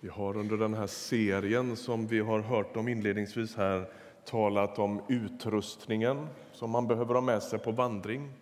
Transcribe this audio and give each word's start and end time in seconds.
Vi 0.00 0.08
har 0.08 0.36
under 0.36 0.56
den 0.56 0.74
här 0.74 0.86
serien 0.86 1.76
som 1.76 2.06
vi 2.06 2.20
har 2.20 2.40
hört 2.40 2.76
om 2.76 2.88
inledningsvis 2.88 3.56
här 3.56 3.90
talat 4.24 4.78
om 4.78 5.02
utrustningen 5.08 6.26
som 6.52 6.70
man 6.70 6.86
behöver 6.86 7.14
ha 7.14 7.20
med 7.20 7.42
sig 7.42 7.58
på 7.58 7.72
vandring. 7.72 8.32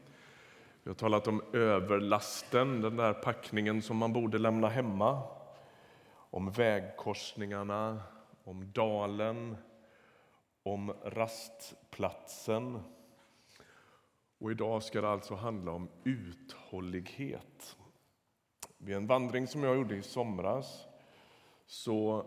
Vi 0.83 0.91
har 0.91 0.95
talat 0.95 1.29
om 1.29 1.43
överlasten, 1.53 2.81
den 2.81 2.97
där 2.97 3.13
packningen 3.13 3.83
som 3.83 3.97
man 3.97 4.13
borde 4.13 4.39
lämna 4.39 4.69
hemma. 4.69 5.23
Om 6.31 6.51
vägkorsningarna, 6.51 8.03
om 8.45 8.73
dalen, 8.73 9.57
om 10.63 10.93
rastplatsen. 11.05 12.81
Och 14.39 14.51
idag 14.51 14.83
ska 14.83 15.01
det 15.01 15.09
alltså 15.09 15.35
handla 15.35 15.73
om 15.73 15.89
uthållighet. 16.05 17.77
Vid 18.79 18.97
en 18.97 19.07
vandring 19.07 19.47
som 19.47 19.63
jag 19.63 19.77
gjorde 19.77 19.97
i 19.97 20.03
somras 20.03 20.87
så 21.67 22.27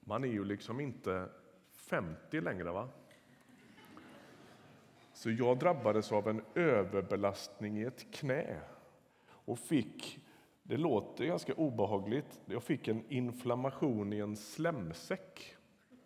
man 0.00 0.24
är 0.24 0.28
ju 0.28 0.44
liksom 0.44 0.80
inte 0.80 1.28
50 1.72 2.40
längre. 2.40 2.72
va? 2.72 2.88
Så 5.12 5.30
jag 5.30 5.58
drabbades 5.58 6.12
av 6.12 6.28
en 6.28 6.42
överbelastning 6.54 7.78
i 7.78 7.82
ett 7.82 8.12
knä 8.12 8.60
och 9.28 9.58
fick, 9.58 10.18
det 10.62 10.76
låter 10.76 11.24
ganska 11.24 11.54
obehagligt, 11.54 12.40
jag 12.46 12.62
fick 12.62 12.88
en 12.88 13.04
inflammation 13.08 14.12
i 14.12 14.18
en 14.18 14.36
slemsäck. 14.36 15.56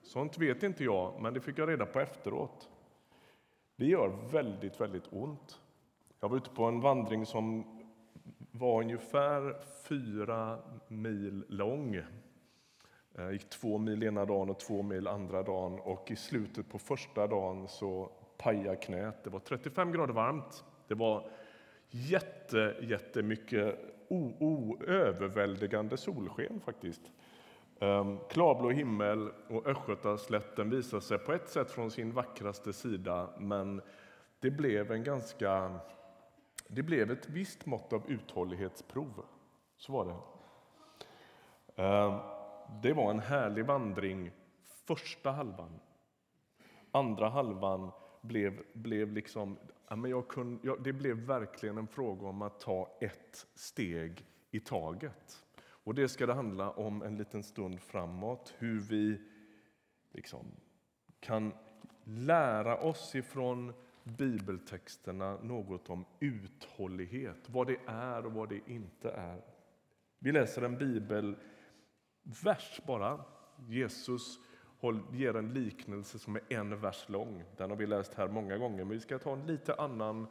Sånt 0.03 0.39
vet 0.39 0.63
inte 0.63 0.85
jag, 0.85 1.21
men 1.23 1.35
det 1.35 1.41
fick 1.41 1.59
jag 1.59 1.69
reda 1.69 1.87
på 1.87 2.01
efteråt. 2.01 2.71
Det 3.77 3.87
gör 3.87 4.09
väldigt, 4.31 4.81
väldigt 4.81 5.13
ont. 5.13 5.61
Jag 6.21 6.29
var 6.29 6.37
ute 6.37 6.51
på 6.51 6.65
en 6.65 6.81
vandring 6.81 7.27
som 7.27 7.80
var 8.51 8.81
ungefär 8.81 9.57
fyra 9.89 10.59
mil 10.89 11.45
lång. 11.49 12.03
Jag 13.15 13.33
gick 13.33 13.51
två 13.51 13.79
mil 13.79 14.03
ena 14.03 14.25
dagen 14.25 14.51
och 14.51 14.61
två 14.61 14.83
mil 14.83 15.09
andra 15.09 15.43
dagen 15.43 15.81
och 15.81 16.11
i 16.11 16.17
slutet 16.17 16.69
på 16.69 16.79
första 16.79 17.27
dagen 17.27 17.69
så 17.69 18.11
pajade 18.39 18.77
knät. 18.77 19.25
Det 19.25 19.31
var 19.31 19.41
35 19.41 19.93
grader 19.93 20.15
varmt. 20.15 20.65
Det 20.89 20.95
var 20.95 21.31
jätte, 21.91 22.77
jättemycket 22.81 23.79
överväldigande 24.87 25.97
solsken 25.97 26.61
faktiskt. 26.61 27.03
Um, 27.79 28.19
klarblå 28.31 28.71
himmel 28.71 29.31
och 29.49 29.67
Östgötaslätten 29.67 30.71
visade 30.71 31.03
sig 31.03 31.19
på 31.19 31.33
ett 31.33 31.49
sätt 31.49 31.71
från 31.71 31.91
sin 31.91 32.13
vackraste 32.13 32.73
sida 32.73 33.31
men 33.39 33.81
det 34.41 34.51
blev 34.51 34.93
en 34.93 35.05
ganska 35.05 35.81
det 36.73 36.83
blev 36.83 37.11
ett 37.11 37.29
visst 37.29 37.67
mått 37.67 37.93
av 37.93 38.11
uthållighetsprov. 38.11 39.25
Så 39.77 39.93
var 39.93 40.05
det. 40.05 40.17
Ehm, 41.83 42.19
det 42.83 42.93
var 42.93 43.11
en 43.11 43.21
härlig 43.21 43.67
vandring 43.67 44.31
första 44.87 45.31
halvan. 45.31 45.81
Andra 46.91 47.29
halvan 47.29 47.91
blev, 48.21 48.63
blev 48.73 49.13
liksom... 49.13 49.59
jag 50.07 50.29
kunde, 50.29 50.67
jag, 50.67 50.83
det 50.83 50.93
blev 50.93 51.17
verkligen 51.17 51.79
en 51.79 51.89
fråga 51.89 52.27
om 52.27 52.43
att 52.43 52.61
ta 52.61 52.99
ett 53.01 53.47
steg 53.55 54.27
i 54.51 54.61
taget. 54.61 55.45
Och 55.63 55.95
Det 55.95 56.09
ska 56.09 56.27
det 56.27 56.35
handla 56.35 56.71
om 56.71 57.03
en 57.03 57.17
liten 57.17 57.43
stund 57.43 57.81
framåt. 57.81 58.55
Hur 58.59 58.81
vi 58.81 59.21
liksom 60.11 60.47
kan 61.21 61.53
lära 62.05 62.77
oss 62.77 63.15
ifrån 63.15 63.73
bibeltexterna 64.17 65.39
något 65.43 65.91
om 65.91 66.05
uthållighet, 66.21 67.39
vad 67.47 67.67
det 67.67 67.77
är 67.87 68.27
och 68.27 68.33
vad 68.33 68.49
det 68.49 68.61
inte 68.67 69.11
är. 69.11 69.41
Vi 70.19 70.33
läser 70.33 70.63
en 70.63 70.79
bibelvers 70.79 72.81
bara. 72.87 73.25
Jesus 73.69 74.39
ger 75.13 75.37
en 75.37 75.53
liknelse 75.53 76.19
som 76.19 76.37
är 76.37 76.43
en 76.49 76.81
vers 76.81 77.09
lång. 77.09 77.45
Den 77.57 77.71
har 77.71 77.77
vi 77.77 77.87
läst 77.87 78.15
här 78.15 78.29
många 78.29 78.59
gånger, 78.59 78.85
men 78.85 78.89
vi 78.89 79.01
ska 79.01 79.19
ta 79.19 79.33
en 79.33 79.47
lite 79.47 79.75
annan 79.75 80.27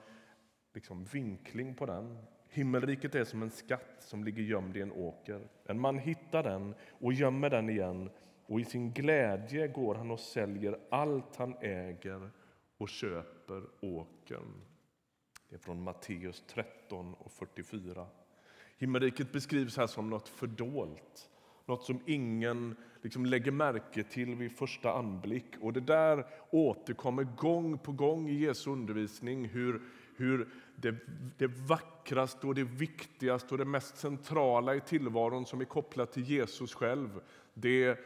liksom, 0.74 1.04
vinkling 1.04 1.76
på 1.76 1.86
den. 1.86 2.18
Himmelriket 2.50 3.16
är 3.16 3.24
som 3.24 3.44
en 3.44 3.52
skatt 3.52 3.96
som 4.00 4.24
ligger 4.24 4.44
gömd 4.44 4.78
i 4.78 4.82
en 4.82 4.92
åker. 4.92 5.48
En 5.66 5.80
man 5.80 5.98
hittar 5.98 6.44
den 6.44 6.76
och 6.90 7.14
gömmer 7.14 7.50
den 7.50 7.70
igen 7.70 8.10
och 8.46 8.60
i 8.60 8.66
sin 8.66 8.92
glädje 8.92 9.68
går 9.68 9.96
han 9.96 10.12
och 10.12 10.20
säljer 10.20 10.80
allt 10.90 11.36
han 11.36 11.56
äger 11.62 12.30
och 12.78 12.90
köper 12.90 13.39
åkern. 13.82 14.62
Det 15.50 15.56
är 15.56 15.60
från 15.60 15.84
Matteus 15.84 16.44
13 16.48 17.14
och 17.14 17.32
44. 17.32 18.08
Himmelriket 18.78 19.32
beskrivs 19.32 19.78
här 19.78 19.88
som 19.88 20.10
något 20.10 20.30
fördolt, 20.30 21.30
något 21.66 21.84
som 21.84 22.00
ingen 22.06 22.76
liksom 23.02 23.26
lägger 23.26 23.52
märke 23.52 24.04
till 24.04 24.36
vid 24.36 24.58
första 24.58 24.94
anblick. 24.94 25.46
Och 25.62 25.74
Det 25.74 25.80
där 25.80 26.26
återkommer 26.50 27.24
gång 27.24 27.78
på 27.78 27.92
gång 27.92 28.30
i 28.30 28.34
Jesu 28.34 28.72
undervisning 28.72 29.46
hur, 29.46 29.82
hur 30.16 30.50
det, 30.76 30.96
det 31.38 31.48
vackraste, 31.48 32.48
och 32.48 32.56
det 32.56 32.64
viktigaste 32.64 33.54
och 33.54 33.58
det 33.58 33.66
mest 33.66 33.98
centrala 33.98 34.76
i 34.76 34.82
tillvaron 34.82 35.46
som 35.46 35.62
är 35.62 35.66
kopplat 35.66 36.12
till 36.12 36.24
Jesus 36.24 36.74
själv 36.74 37.22
det 37.54 38.00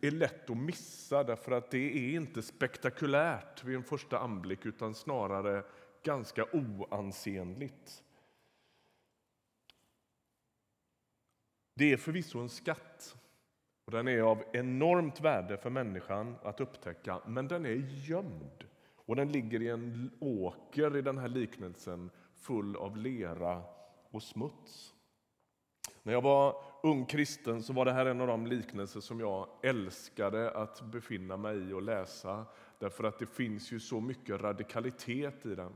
är 0.00 0.10
lätt 0.10 0.50
att 0.50 0.56
missa 0.56 1.24
därför 1.24 1.52
att 1.52 1.70
det 1.70 1.78
är 1.78 2.16
inte 2.16 2.42
spektakulärt 2.42 3.64
vid 3.64 3.76
en 3.76 3.84
första 3.84 4.18
anblick 4.18 4.66
utan 4.66 4.94
snarare 4.94 5.64
ganska 6.02 6.46
oansenligt. 6.52 8.02
Det 11.74 11.92
är 11.92 11.96
förvisso 11.96 12.38
en 12.38 12.48
skatt 12.48 13.16
och 13.84 13.92
den 13.92 14.08
är 14.08 14.20
av 14.20 14.44
enormt 14.52 15.20
värde 15.20 15.56
för 15.56 15.70
människan 15.70 16.36
att 16.42 16.60
upptäcka, 16.60 17.20
men 17.26 17.48
den 17.48 17.66
är 17.66 17.74
gömd. 18.08 18.64
Och 18.94 19.16
den 19.16 19.32
ligger 19.32 19.62
i 19.62 19.68
en 19.68 20.10
åker 20.20 20.96
i 20.96 21.02
den 21.02 21.18
här 21.18 21.28
liknelsen 21.28 22.10
full 22.34 22.76
av 22.76 22.96
lera 22.96 23.62
och 24.10 24.22
smuts. 24.22 24.94
När 26.02 26.12
jag 26.12 26.22
var 26.22 26.56
ung 26.82 27.06
kristen 27.06 27.62
så 27.62 27.72
var 27.72 27.84
det 27.84 27.92
här 27.92 28.06
en 28.06 28.20
av 28.20 28.26
de 28.26 28.46
liknelser 28.46 29.00
som 29.00 29.20
jag 29.20 29.46
älskade 29.62 30.50
att 30.50 30.82
befinna 30.82 31.36
mig 31.36 31.70
i 31.70 31.72
och 31.72 31.82
läsa. 31.82 32.44
Därför 32.78 33.04
att 33.04 33.18
det 33.18 33.26
finns 33.26 33.72
ju 33.72 33.80
så 33.80 34.00
mycket 34.00 34.40
radikalitet 34.40 35.46
i 35.46 35.54
den. 35.54 35.72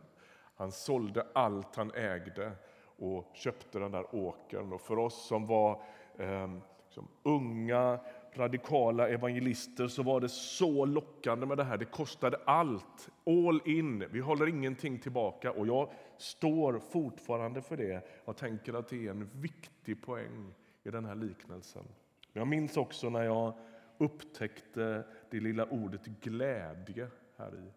Han 0.57 0.73
sålde 0.73 1.27
allt 1.33 1.77
han 1.77 1.93
ägde 1.95 2.53
och 2.97 3.31
köpte 3.34 3.79
den 3.79 3.93
där 3.93 4.15
åkern. 4.15 4.73
Och 4.73 4.81
för 4.81 4.99
oss 4.99 5.27
som 5.29 5.47
var 5.47 5.83
eh, 6.19 6.49
liksom 6.87 7.09
unga 7.23 7.99
radikala 8.34 9.09
evangelister 9.09 9.89
så 9.89 10.03
var 10.03 10.21
det 10.21 10.29
så 10.29 10.84
lockande 10.84 11.47
med 11.47 11.57
det 11.57 11.65
här. 11.65 11.77
Det 11.77 11.84
kostade 11.84 12.41
allt, 12.45 13.09
all 13.27 13.61
in. 13.65 14.05
Vi 14.11 14.21
håller 14.21 14.49
ingenting 14.49 14.99
tillbaka. 14.99 15.53
Och 15.53 15.67
jag 15.67 15.89
står 16.19 16.79
fortfarande 16.79 17.63
för 17.63 17.77
det. 17.77 18.07
Jag 18.25 18.37
tänker 18.37 18.75
att 18.75 18.89
det 18.89 19.07
är 19.07 19.11
en 19.11 19.31
viktig 19.33 20.03
poäng 20.03 20.55
i 20.83 20.91
den 20.91 21.05
här 21.05 21.15
liknelsen. 21.15 21.85
Jag 22.33 22.47
minns 22.47 22.77
också 22.77 23.11
när 23.11 23.23
jag 23.23 23.55
upptäckte 23.99 25.07
det 25.31 25.41
lilla 25.41 25.67
ordet 25.67 26.07
glädje 26.07 27.09
här 27.37 27.55
i. 27.55 27.73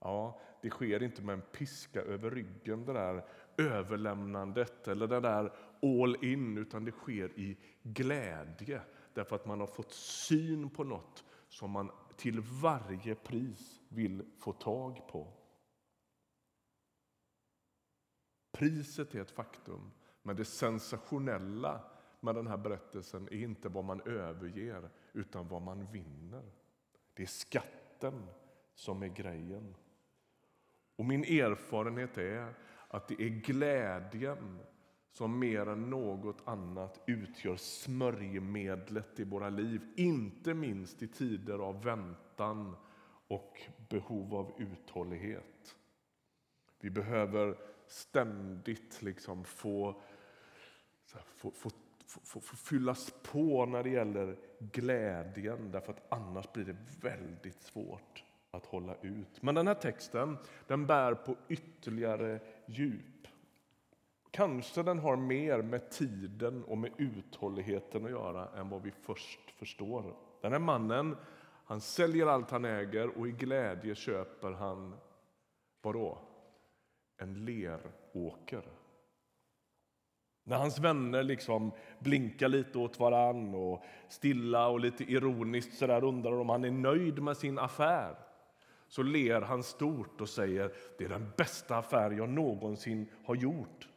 Ja, 0.00 0.40
det 0.62 0.70
sker 0.70 1.02
inte 1.02 1.22
med 1.22 1.32
en 1.32 1.42
piska 1.42 2.02
över 2.02 2.30
ryggen, 2.30 2.84
det 2.84 2.92
där 2.92 3.24
överlämnandet 3.58 4.88
eller 4.88 5.06
det 5.06 5.20
där 5.20 5.52
all 5.82 6.24
in, 6.24 6.58
utan 6.58 6.84
det 6.84 6.90
sker 6.90 7.38
i 7.38 7.56
glädje 7.82 8.80
därför 9.14 9.36
att 9.36 9.46
man 9.46 9.60
har 9.60 9.66
fått 9.66 9.92
syn 9.92 10.70
på 10.70 10.84
något 10.84 11.24
som 11.48 11.70
man 11.70 11.90
till 12.16 12.40
varje 12.40 13.14
pris 13.14 13.80
vill 13.88 14.22
få 14.38 14.52
tag 14.52 15.08
på. 15.08 15.28
Priset 18.54 19.14
är 19.14 19.20
ett 19.20 19.30
faktum, 19.30 19.90
men 20.22 20.36
det 20.36 20.44
sensationella 20.44 21.80
med 22.20 22.34
den 22.34 22.46
här 22.46 22.56
berättelsen 22.56 23.28
är 23.28 23.36
inte 23.36 23.68
vad 23.68 23.84
man 23.84 24.00
överger, 24.00 24.90
utan 25.12 25.48
vad 25.48 25.62
man 25.62 25.86
vinner. 25.92 26.52
Det 27.14 27.22
är 27.22 27.26
skatten 27.26 28.26
som 28.74 29.02
är 29.02 29.08
grejen. 29.08 29.74
Och 30.96 31.04
min 31.04 31.24
erfarenhet 31.24 32.18
är 32.18 32.54
att 32.88 33.08
det 33.08 33.22
är 33.22 33.28
glädjen 33.28 34.58
som 35.10 35.38
mer 35.38 35.68
än 35.68 35.90
något 35.90 36.42
annat 36.44 37.00
utgör 37.06 37.56
smörjmedlet 37.56 39.20
i 39.20 39.24
våra 39.24 39.50
liv. 39.50 39.92
Inte 39.96 40.54
minst 40.54 41.02
i 41.02 41.08
tider 41.08 41.58
av 41.58 41.82
väntan 41.82 42.76
och 43.28 43.60
behov 43.88 44.34
av 44.34 44.52
uthållighet. 44.58 45.76
Vi 46.80 46.90
behöver 46.90 47.73
ständigt 47.86 49.02
liksom 49.02 49.44
få, 49.44 50.02
få, 51.36 51.50
få, 51.50 51.70
få, 52.06 52.40
få 52.40 52.56
fyllas 52.56 53.14
på 53.22 53.66
när 53.66 53.82
det 53.82 53.90
gäller 53.90 54.36
glädjen 54.58 55.70
därför 55.70 55.92
att 55.92 56.12
annars 56.12 56.52
blir 56.52 56.64
det 56.64 56.76
väldigt 57.00 57.62
svårt 57.62 58.24
att 58.50 58.66
hålla 58.66 58.94
ut. 59.00 59.42
Men 59.42 59.54
den 59.54 59.66
här 59.66 59.74
texten 59.74 60.36
den 60.66 60.86
bär 60.86 61.14
på 61.14 61.36
ytterligare 61.48 62.40
djup. 62.66 63.28
Kanske 64.30 64.82
den 64.82 64.98
har 64.98 65.16
mer 65.16 65.62
med 65.62 65.90
tiden 65.90 66.64
och 66.64 66.78
med 66.78 66.92
uthålligheten 66.96 68.04
att 68.04 68.10
göra 68.10 68.48
än 68.48 68.68
vad 68.68 68.82
vi 68.82 68.90
först 68.90 69.50
förstår. 69.50 70.16
Den 70.40 70.52
här 70.52 70.58
mannen 70.58 71.16
han 71.64 71.80
säljer 71.80 72.26
allt 72.26 72.50
han 72.50 72.64
äger 72.64 73.18
och 73.18 73.28
i 73.28 73.32
glädje 73.32 73.94
köper 73.94 74.52
han 74.52 74.96
vadå? 75.82 76.18
En 77.16 77.44
leråker. 77.44 78.64
När 80.44 80.56
hans 80.56 80.78
vänner 80.78 81.22
liksom 81.22 81.72
blinkar 81.98 82.48
lite 82.48 82.78
åt 82.78 82.98
varann 82.98 83.54
och 83.54 83.84
stilla 84.08 84.68
och 84.68 84.80
lite 84.80 85.04
ironiskt 85.04 85.78
så 85.78 85.86
där 85.86 86.04
undrar 86.04 86.32
om 86.32 86.48
han 86.48 86.64
är 86.64 86.70
nöjd 86.70 87.22
med 87.22 87.36
sin 87.36 87.58
affär 87.58 88.16
så 88.88 89.02
ler 89.02 89.40
han 89.40 89.62
stort 89.62 90.20
och 90.20 90.28
säger 90.28 90.72
det 90.98 91.04
är 91.04 91.08
den 91.08 91.32
bästa 91.36 91.76
affär 91.76 92.10
jag 92.10 92.28
någonsin 92.28 93.10
har 93.24 93.34
gjort. 93.34 93.88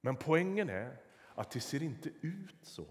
Men 0.00 0.16
poängen 0.16 0.68
är 0.68 0.96
att 1.34 1.50
det 1.50 1.60
ser 1.60 1.82
inte 1.82 2.08
ut 2.20 2.58
så. 2.62 2.86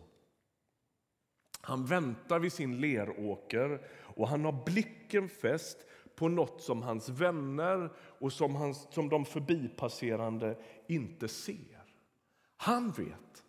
Han 1.61 1.85
väntar 1.85 2.39
vid 2.39 2.53
sin 2.53 2.81
leråker 2.81 3.87
och 3.99 4.27
han 4.27 4.45
har 4.45 4.65
blicken 4.65 5.29
fäst 5.29 5.77
på 6.21 6.27
något 6.27 6.61
som 6.61 6.81
hans 6.81 7.09
vänner 7.09 7.89
och 7.97 8.33
som, 8.33 8.55
hans, 8.55 8.87
som 8.91 9.09
de 9.09 9.25
förbipasserande 9.25 10.57
inte 10.87 11.27
ser. 11.27 11.83
Han 12.57 12.91
vet 12.91 13.43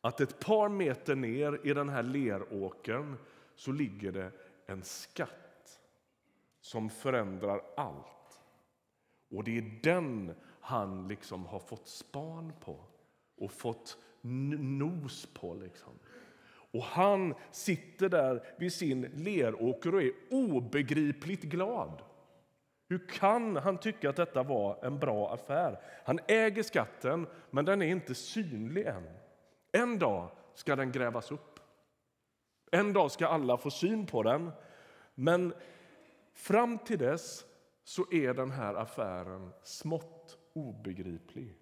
att 0.00 0.20
ett 0.20 0.38
par 0.38 0.68
meter 0.68 1.14
ner 1.14 1.60
i 1.64 1.74
den 1.74 1.88
här 1.88 2.02
leråkern 2.02 3.16
så 3.54 3.72
ligger 3.72 4.12
det 4.12 4.32
en 4.66 4.82
skatt 4.82 5.80
som 6.60 6.90
förändrar 6.90 7.60
allt. 7.76 8.40
Och 9.30 9.44
det 9.44 9.58
är 9.58 9.80
den 9.82 10.34
han 10.60 11.08
liksom 11.08 11.46
har 11.46 11.58
fått 11.58 11.88
span 11.88 12.52
på 12.60 12.84
och 13.36 13.52
fått 13.52 13.98
nos 14.20 15.26
på. 15.26 15.54
Liksom. 15.54 15.92
Och 16.72 16.82
han 16.82 17.34
sitter 17.50 18.08
där 18.08 18.46
vid 18.58 18.72
sin 18.72 19.00
leråker 19.00 19.94
och 19.94 20.02
är 20.02 20.12
obegripligt 20.30 21.42
glad. 21.42 22.02
Hur 22.92 23.08
kan 23.08 23.56
han 23.56 23.78
tycka 23.78 24.10
att 24.10 24.16
detta 24.16 24.42
var 24.42 24.84
en 24.84 24.98
bra 24.98 25.34
affär? 25.34 25.80
Han 26.04 26.18
äger 26.28 26.62
skatten, 26.62 27.26
men 27.50 27.64
den 27.64 27.82
är 27.82 27.86
inte 27.86 28.14
synlig 28.14 28.86
än. 28.86 29.10
En 29.72 29.98
dag 29.98 30.28
ska 30.54 30.76
den 30.76 30.92
grävas 30.92 31.32
upp. 31.32 31.60
En 32.70 32.92
dag 32.92 33.10
ska 33.10 33.26
alla 33.26 33.56
få 33.56 33.70
syn 33.70 34.06
på 34.06 34.22
den. 34.22 34.52
Men 35.14 35.54
fram 36.32 36.78
till 36.78 36.98
dess 36.98 37.44
så 37.84 38.12
är 38.12 38.34
den 38.34 38.50
här 38.50 38.74
affären 38.74 39.52
smått 39.62 40.38
obegriplig. 40.52 41.58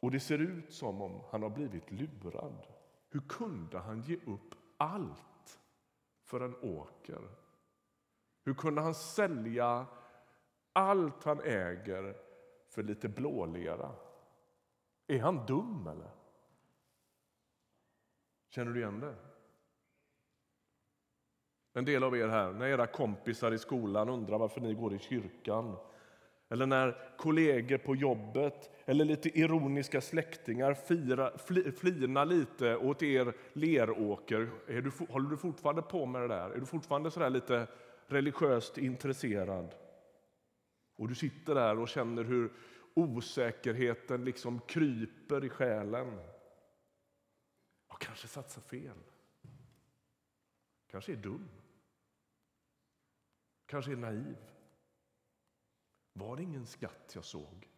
Och 0.00 0.10
det 0.10 0.20
ser 0.20 0.38
ut 0.38 0.72
som 0.72 1.02
om 1.02 1.20
han 1.30 1.42
har 1.42 1.50
blivit 1.50 1.90
lurad. 1.90 2.66
Hur 3.10 3.20
kunde 3.20 3.78
han 3.78 4.00
ge 4.00 4.16
upp 4.16 4.54
allt 4.76 5.60
för 6.22 6.40
en 6.40 6.56
åker? 6.56 7.20
Hur 8.44 8.54
kunde 8.54 8.80
han 8.80 8.94
sälja 8.94 9.86
allt 10.74 11.24
han 11.24 11.40
äger 11.40 12.16
för 12.68 12.82
lite 12.82 13.08
blålera? 13.08 13.90
Är 15.06 15.18
han 15.18 15.46
dum, 15.46 15.86
eller? 15.86 16.10
Känner 18.48 18.72
du 18.72 18.80
igen 18.80 19.00
det? 19.00 19.14
En 21.72 21.84
del 21.84 22.04
av 22.04 22.16
er 22.16 22.28
här, 22.28 22.52
när 22.52 22.66
era 22.66 22.86
kompisar 22.86 23.52
i 23.52 23.58
skolan 23.58 24.08
undrar 24.08 24.38
varför 24.38 24.60
ni 24.60 24.74
går 24.74 24.94
i 24.94 24.98
kyrkan 24.98 25.76
eller 26.48 26.66
när 26.66 27.16
kollegor 27.16 27.78
på 27.78 27.96
jobbet 27.96 28.70
eller 28.84 29.04
lite 29.04 29.38
ironiska 29.38 30.00
släktingar 30.00 30.74
fira, 30.74 31.38
fli, 31.38 31.72
flinar 31.72 32.24
lite 32.24 32.76
åt 32.76 33.02
er 33.02 33.34
leråker. 33.52 34.50
Är 34.68 34.80
du, 34.80 34.90
håller 35.08 35.30
du 35.30 35.36
fortfarande 35.36 35.82
på 35.82 36.06
med 36.06 36.22
det 36.22 36.28
där? 36.28 36.50
Är 36.50 36.58
du 36.58 36.66
fortfarande 36.66 37.10
så 37.10 37.28
lite 37.28 37.66
religiöst 38.06 38.78
intresserad? 38.78 39.74
Och 40.96 41.08
du 41.08 41.14
sitter 41.14 41.54
där 41.54 41.78
och 41.78 41.88
känner 41.88 42.24
hur 42.24 42.52
osäkerheten 42.94 44.24
liksom 44.24 44.60
kryper 44.60 45.44
i 45.44 45.48
själen. 45.48 46.20
Jag 47.88 47.98
kanske 48.00 48.28
satsar 48.28 48.62
fel. 48.62 48.98
Kanske 50.86 51.12
är 51.12 51.16
dum. 51.16 51.48
Kanske 53.66 53.92
är 53.92 53.96
naiv. 53.96 54.36
Var 56.12 56.36
det 56.36 56.42
ingen 56.42 56.66
skatt 56.66 57.12
jag 57.14 57.24
såg? 57.24 57.68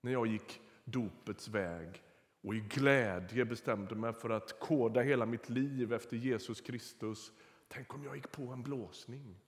När 0.00 0.12
jag 0.12 0.26
gick 0.26 0.60
dopets 0.84 1.48
väg 1.48 2.02
och 2.40 2.54
i 2.54 2.60
glädje 2.60 3.44
bestämde 3.44 3.94
mig 3.94 4.12
för 4.12 4.30
att 4.30 4.60
koda 4.60 5.00
hela 5.00 5.26
mitt 5.26 5.48
liv 5.48 5.92
efter 5.92 6.16
Jesus 6.16 6.60
Kristus. 6.60 7.32
Tänk 7.68 7.94
om 7.94 8.04
jag 8.04 8.16
gick 8.16 8.32
på 8.32 8.42
en 8.42 8.62
blåsning. 8.62 9.40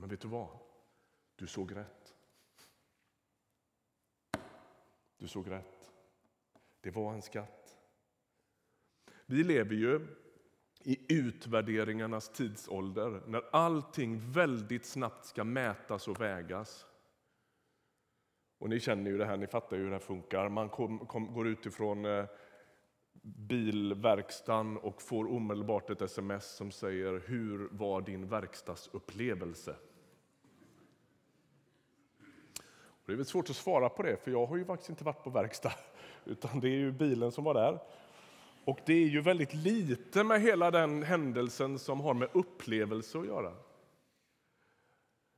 Men 0.00 0.08
vet 0.08 0.20
du 0.20 0.28
vad? 0.28 0.48
Du 1.36 1.46
såg 1.46 1.76
rätt. 1.76 2.14
Du 5.16 5.28
såg 5.28 5.50
rätt. 5.50 5.90
Det 6.80 6.90
var 6.90 7.14
en 7.14 7.22
skatt. 7.22 7.78
Vi 9.26 9.44
lever 9.44 9.74
ju 9.74 10.06
i 10.82 11.14
utvärderingarnas 11.14 12.28
tidsålder 12.28 13.22
när 13.26 13.42
allting 13.52 14.32
väldigt 14.32 14.86
snabbt 14.86 15.24
ska 15.24 15.44
mätas 15.44 16.08
och 16.08 16.20
vägas. 16.20 16.86
Och 18.58 18.68
Ni 18.68 18.80
känner 18.80 19.10
ju 19.10 19.18
det 19.18 19.26
här, 19.26 19.36
ni 19.36 19.46
fattar 19.46 19.76
ju 19.76 19.82
hur 19.82 19.90
det 19.90 19.96
här 19.96 20.00
funkar. 20.00 20.48
Man 20.48 20.68
kom, 20.68 20.98
kom, 20.98 21.32
går 21.34 21.48
utifrån 21.48 22.04
eh, 22.04 22.24
bilverkstan 23.22 24.76
och 24.76 25.02
får 25.02 25.32
omedelbart 25.32 25.90
ett 25.90 26.02
sms 26.02 26.56
som 26.56 26.70
säger 26.70 27.22
Hur 27.26 27.68
var 27.72 28.00
din 28.00 28.28
verkstadsupplevelse? 28.28 29.76
Och 32.78 32.97
det 33.08 33.14
är 33.14 33.16
väl 33.16 33.26
svårt 33.26 33.50
att 33.50 33.56
svara 33.56 33.88
på 33.88 34.02
det, 34.02 34.16
för 34.16 34.30
jag 34.30 34.46
har 34.46 34.56
ju 34.56 34.64
faktiskt 34.64 34.90
inte 34.90 35.04
varit 35.04 35.24
på 35.24 35.30
verkstad, 35.30 35.72
utan 36.24 36.60
det 36.60 36.68
är 36.68 36.78
ju 36.78 36.92
bilen 36.92 37.32
som 37.32 37.44
var 37.44 37.54
där. 37.54 37.78
Och 38.64 38.78
det 38.86 38.92
är 38.92 39.06
ju 39.06 39.20
väldigt 39.20 39.54
lite 39.54 40.24
med 40.24 40.40
hela 40.40 40.70
den 40.70 41.02
händelsen 41.02 41.78
som 41.78 42.00
har 42.00 42.14
med 42.14 42.28
upplevelse 42.32 43.18
att 43.18 43.26
göra. 43.26 43.52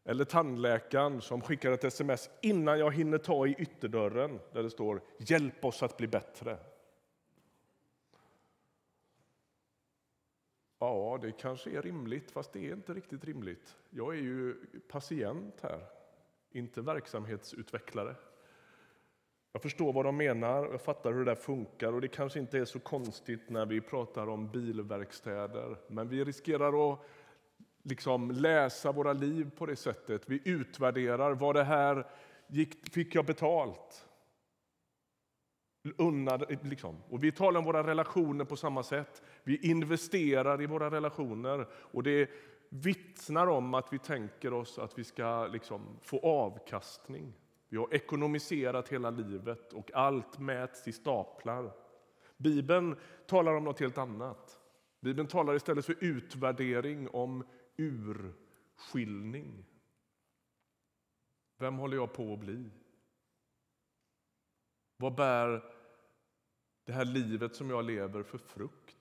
Eller 0.04 0.24
tandläkaren 0.24 1.20
som 1.20 1.40
skickar 1.40 1.72
ett 1.72 1.84
sms 1.84 2.30
innan 2.40 2.78
jag 2.78 2.94
hinner 2.94 3.18
ta 3.18 3.46
i 3.46 3.54
ytterdörren 3.58 4.40
där 4.52 4.62
det 4.62 4.70
står 4.70 5.02
Hjälp 5.18 5.64
oss 5.64 5.82
att 5.82 5.96
bli 5.96 6.06
bättre. 6.06 6.58
Ja, 10.78 11.18
det 11.22 11.32
kanske 11.32 11.70
är 11.70 11.82
rimligt, 11.82 12.30
fast 12.30 12.52
det 12.52 12.68
är 12.68 12.72
inte 12.72 12.94
riktigt 12.94 13.24
rimligt. 13.24 13.76
Jag 13.90 14.14
är 14.16 14.20
ju 14.20 14.54
patient 14.88 15.60
här, 15.62 15.99
inte 16.52 16.80
verksamhetsutvecklare. 16.80 18.14
Jag 19.52 19.62
förstår 19.62 19.92
vad 19.92 20.04
de 20.04 20.16
menar, 20.16 20.68
jag 20.70 20.82
fattar 20.82 21.12
hur 21.12 21.18
det 21.18 21.30
där 21.30 21.34
funkar 21.34 21.92
och 21.92 22.00
det 22.00 22.08
kanske 22.08 22.38
inte 22.38 22.58
är 22.58 22.64
så 22.64 22.78
konstigt 22.78 23.50
när 23.50 23.66
vi 23.66 23.80
pratar 23.80 24.28
om 24.28 24.50
bilverkstäder. 24.50 25.76
Men 25.88 26.08
vi 26.08 26.24
riskerar 26.24 26.92
att 26.92 27.00
liksom 27.82 28.30
läsa 28.30 28.92
våra 28.92 29.12
liv 29.12 29.50
på 29.56 29.66
det 29.66 29.76
sättet. 29.76 30.22
Vi 30.26 30.42
utvärderar 30.44 31.34
vad 31.34 31.54
det 31.54 31.64
här 31.64 32.06
gick, 32.46 32.92
fick 32.92 33.14
jag 33.14 33.26
betalt. 33.26 34.06
Unnade, 35.96 36.58
liksom. 36.62 37.02
Och 37.08 37.24
vi 37.24 37.32
talar 37.32 37.58
om 37.58 37.64
våra 37.64 37.86
relationer 37.86 38.44
på 38.44 38.56
samma 38.56 38.82
sätt. 38.82 39.22
Vi 39.44 39.70
investerar 39.70 40.62
i 40.62 40.66
våra 40.66 40.90
relationer 40.90 41.66
och 41.72 42.02
det 42.02 42.30
vittnar 42.70 43.46
om 43.46 43.74
att 43.74 43.92
vi 43.92 43.98
tänker 43.98 44.52
oss 44.52 44.78
att 44.78 44.98
vi 44.98 45.04
ska 45.04 45.46
liksom 45.46 45.98
få 46.02 46.18
avkastning. 46.20 47.32
Vi 47.68 47.76
har 47.76 47.94
ekonomiserat 47.94 48.88
hela 48.88 49.10
livet 49.10 49.72
och 49.72 49.92
allt 49.94 50.38
mäts 50.38 50.88
i 50.88 50.92
staplar. 50.92 51.72
Bibeln 52.36 52.96
talar 53.26 53.54
om 53.54 53.64
något 53.64 53.80
helt 53.80 53.98
annat. 53.98 54.58
Bibeln 55.00 55.28
talar 55.28 55.54
istället 55.54 55.86
för 55.86 55.96
utvärdering 56.00 57.08
om 57.08 57.46
urskiljning. 57.76 59.64
Vem 61.58 61.78
håller 61.78 61.96
jag 61.96 62.12
på 62.12 62.32
att 62.32 62.38
bli? 62.38 62.70
Vad 64.96 65.14
bär 65.14 65.64
det 66.84 66.92
här 66.92 67.04
livet 67.04 67.54
som 67.54 67.70
jag 67.70 67.84
lever 67.84 68.22
för 68.22 68.38
frukt? 68.38 68.99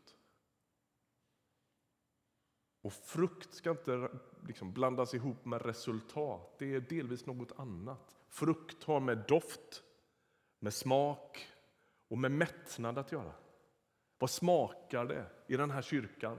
Och 2.81 2.93
frukt 2.93 3.53
ska 3.53 3.71
inte 3.71 4.09
liksom 4.47 4.73
blandas 4.73 5.13
ihop 5.13 5.45
med 5.45 5.61
resultat. 5.61 6.55
Det 6.59 6.75
är 6.75 6.79
delvis 6.79 7.25
något 7.25 7.51
annat. 7.59 8.17
Frukt 8.29 8.83
har 8.83 8.99
med 8.99 9.23
doft, 9.27 9.83
med 10.59 10.73
smak 10.73 11.47
och 12.07 12.17
med 12.17 12.31
mättnad 12.31 12.97
att 12.97 13.11
göra. 13.11 13.33
Vad 14.17 14.29
smakar 14.29 15.05
det 15.05 15.25
i 15.47 15.57
den 15.57 15.71
här 15.71 15.81
kyrkan? 15.81 16.37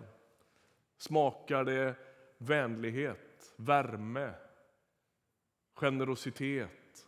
Smakar 0.98 1.64
det 1.64 1.94
vänlighet, 2.38 3.52
värme, 3.56 4.34
generositet? 5.74 7.06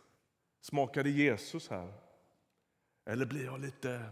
Smakar 0.61 1.03
det 1.03 1.09
Jesus 1.09 1.69
här? 1.69 1.93
Eller 3.05 3.25
blir 3.25 3.45
jag 3.45 3.59
lite 3.59 4.09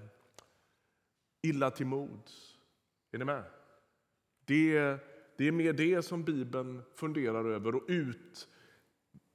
illa 1.41 1.71
till 1.71 1.85
mods? 1.85 2.57
Är 3.11 3.17
ni 3.17 3.25
med? 3.25 3.43
Det, 4.45 4.99
det 5.41 5.48
är 5.48 5.51
mer 5.51 5.74
det 5.74 6.01
som 6.01 6.24
Bibeln 6.24 6.81
funderar 6.93 7.45
över. 7.45 7.75
Och 7.75 7.83
ut, 7.88 8.50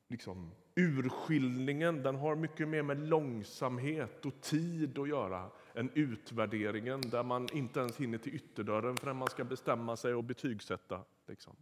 liksom, 0.09 0.51
urskiljningen 0.75 2.03
den 2.03 2.17
har 2.17 2.37
mycket 2.37 2.69
mer 2.69 2.83
med 2.83 3.09
långsamhet 3.09 4.27
och 4.27 4.41
tid 4.41 4.99
att 4.99 5.09
göra 5.09 5.51
än 5.75 5.91
utvärderingen 5.95 7.01
där 7.01 7.23
man 7.23 7.49
inte 7.53 7.81
ens 7.81 7.97
hinner 7.97 8.19
till 8.19 8.35
ytterdörren 8.35 8.97
förrän 8.97 9.17
man 9.17 9.29
ska 9.29 9.45
bestämma 9.45 9.97
sig 9.97 10.15
och 10.15 10.25
betygsätta. 10.25 11.05
Liksom. 11.27 11.57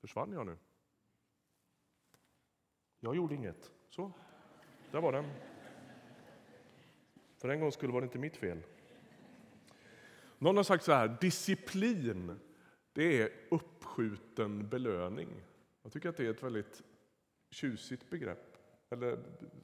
Försvann 0.00 0.32
jag 0.32 0.46
nu? 0.46 0.56
Jag 3.00 3.16
gjorde 3.16 3.34
inget. 3.34 3.70
Så, 3.88 4.12
där 4.90 5.00
var 5.00 5.12
den. 5.12 5.30
För 7.36 7.48
en 7.48 7.60
gång 7.60 7.72
skulle 7.72 7.92
var 7.92 8.00
det 8.00 8.04
inte 8.04 8.18
mitt 8.18 8.36
fel. 8.36 8.62
Någon 10.38 10.56
har 10.56 10.64
sagt 10.64 10.84
så 10.84 10.92
här, 10.92 11.16
disciplin 11.20 12.40
det 12.92 13.22
är 13.22 13.30
uppskjuten 13.50 14.68
belöning. 14.68 15.28
Jag 15.82 15.92
tycker 15.92 16.08
att 16.08 16.16
det 16.16 16.26
är 16.26 16.30
ett 16.30 16.42
väldigt 16.42 16.82
tjusigt 17.50 18.10
begrepp, 18.10 18.56
eller 18.90 19.18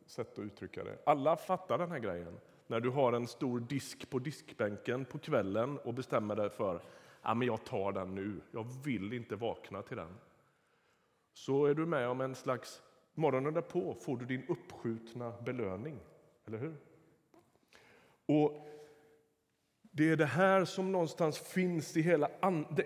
sätt 0.07 0.33
att 0.33 0.45
uttrycka 0.45 0.85
det. 0.85 0.99
Alla 1.07 1.37
fattar 1.37 1.79
den 1.79 1.91
här 1.91 1.99
grejen. 1.99 2.41
När 2.67 2.81
du 2.81 2.91
har 2.91 3.13
en 3.13 3.27
stor 3.27 3.61
disk 3.61 4.11
på 4.11 4.19
diskbänken 4.19 5.05
på 5.05 5.19
kvällen 5.19 5.79
och 5.79 5.95
bestämmer 5.95 6.37
dig 6.37 6.51
för 6.51 6.83
ja, 7.23 7.35
men 7.35 7.47
jag 7.47 7.65
tar 7.65 7.93
den 7.93 8.15
nu, 8.15 8.41
jag 8.51 8.67
vill 8.85 9.13
inte 9.13 9.37
vakna 9.37 9.83
till 9.83 9.97
den. 9.97 10.15
Så 11.33 11.67
är 11.67 11.75
du 11.75 11.87
med 11.87 12.09
om 12.09 12.21
en 12.21 12.35
slags, 12.35 12.83
morgonen 13.15 13.55
därpå 13.55 13.95
får 13.95 14.17
du 14.17 14.25
din 14.25 14.47
uppskjutna 14.49 15.33
belöning. 15.45 15.99
Eller 16.47 16.59
hur? 16.59 16.77
Och 18.27 18.69
det 19.99 20.11
är 20.11 20.17
det 20.17 20.27
här 20.27 20.65
som 20.65 20.93
någonstans 20.93 21.39
finns 21.39 21.97
i 21.97 22.03
hela, 22.03 22.31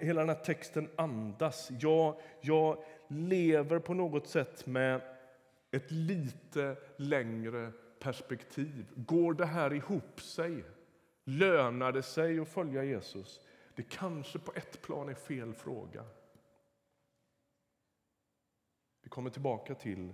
hela 0.01 0.21
den 0.21 0.29
här 0.29 0.45
texten 0.45 0.89
andas. 0.97 1.71
Jag, 1.81 2.21
jag 2.41 2.85
lever 3.09 3.79
på 3.79 3.95
något 3.95 4.29
sätt 4.29 4.67
med 4.67 5.01
ett 5.71 5.91
lite 5.91 6.77
längre 6.97 7.73
perspektiv. 7.99 8.87
Går 8.97 9.35
det 9.35 9.47
här 9.47 9.73
ihop 9.73 10.21
sig? 10.21 10.65
Lönar 11.25 11.93
det 11.93 12.03
sig 12.03 12.41
att 12.41 12.49
följa 12.49 12.85
Jesus? 12.85 13.41
Det 13.75 13.83
kanske 13.83 14.39
på 14.39 14.53
ett 14.55 14.83
plan 14.83 15.09
är 15.09 15.15
fel 15.15 15.55
fråga. 15.55 16.05
Vi 19.03 19.09
kommer 19.09 19.31
tillbaka 19.31 19.75
till 19.75 20.13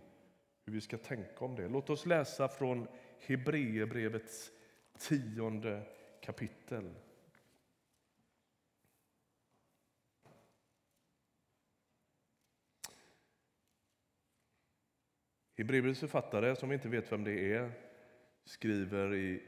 hur 0.65 0.73
vi 0.73 0.81
ska 0.81 0.99
tänka 0.99 1.45
om 1.45 1.57
det. 1.57 1.69
Låt 1.69 1.91
oss 1.91 2.07
läsa 2.07 2.49
från 2.49 2.89
Hebreerbrevets 3.27 4.51
tionde 4.99 5.83
kapitel. 6.29 6.95
Hebreerbrevets 15.57 16.01
författare, 16.01 16.57
som 16.57 16.69
vi 16.69 16.75
inte 16.75 16.89
vet 16.89 17.13
vem 17.13 17.25
det 17.25 17.53
är, 17.55 17.73
skriver 18.45 19.15
i 19.15 19.43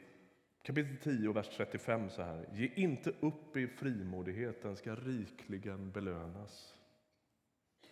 kapitel 0.63 0.97
10, 0.97 1.33
vers 1.33 1.49
35 1.57 2.11
så 2.11 2.23
här. 2.23 2.49
Ge 2.53 2.73
inte 2.75 3.11
upp 3.21 3.57
i 3.57 3.67
frimodighet, 3.67 4.63
den 4.63 4.77
ska 4.77 4.95
rikligen 4.95 5.91
belönas. 5.91 6.75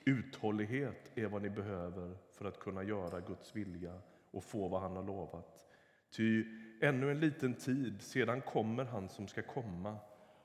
Uthållighet 0.04 1.12
är 1.14 1.26
vad 1.26 1.42
ni 1.42 1.50
behöver 1.50 2.16
för 2.33 2.45
att 2.45 2.59
kunna 2.59 2.83
göra 2.83 3.21
Guds 3.21 3.57
vilja 3.57 4.00
och 4.30 4.45
få 4.45 4.68
vad 4.68 4.80
han 4.80 4.97
har 4.97 5.04
lovat. 5.04 5.66
Ty 6.11 6.45
ännu 6.81 7.11
en 7.11 7.21
liten 7.21 7.55
tid, 7.55 8.03
sedan 8.03 8.41
kommer 8.41 8.85
han 8.85 9.09
som 9.09 9.29
ska 9.29 9.43
komma. 9.43 9.97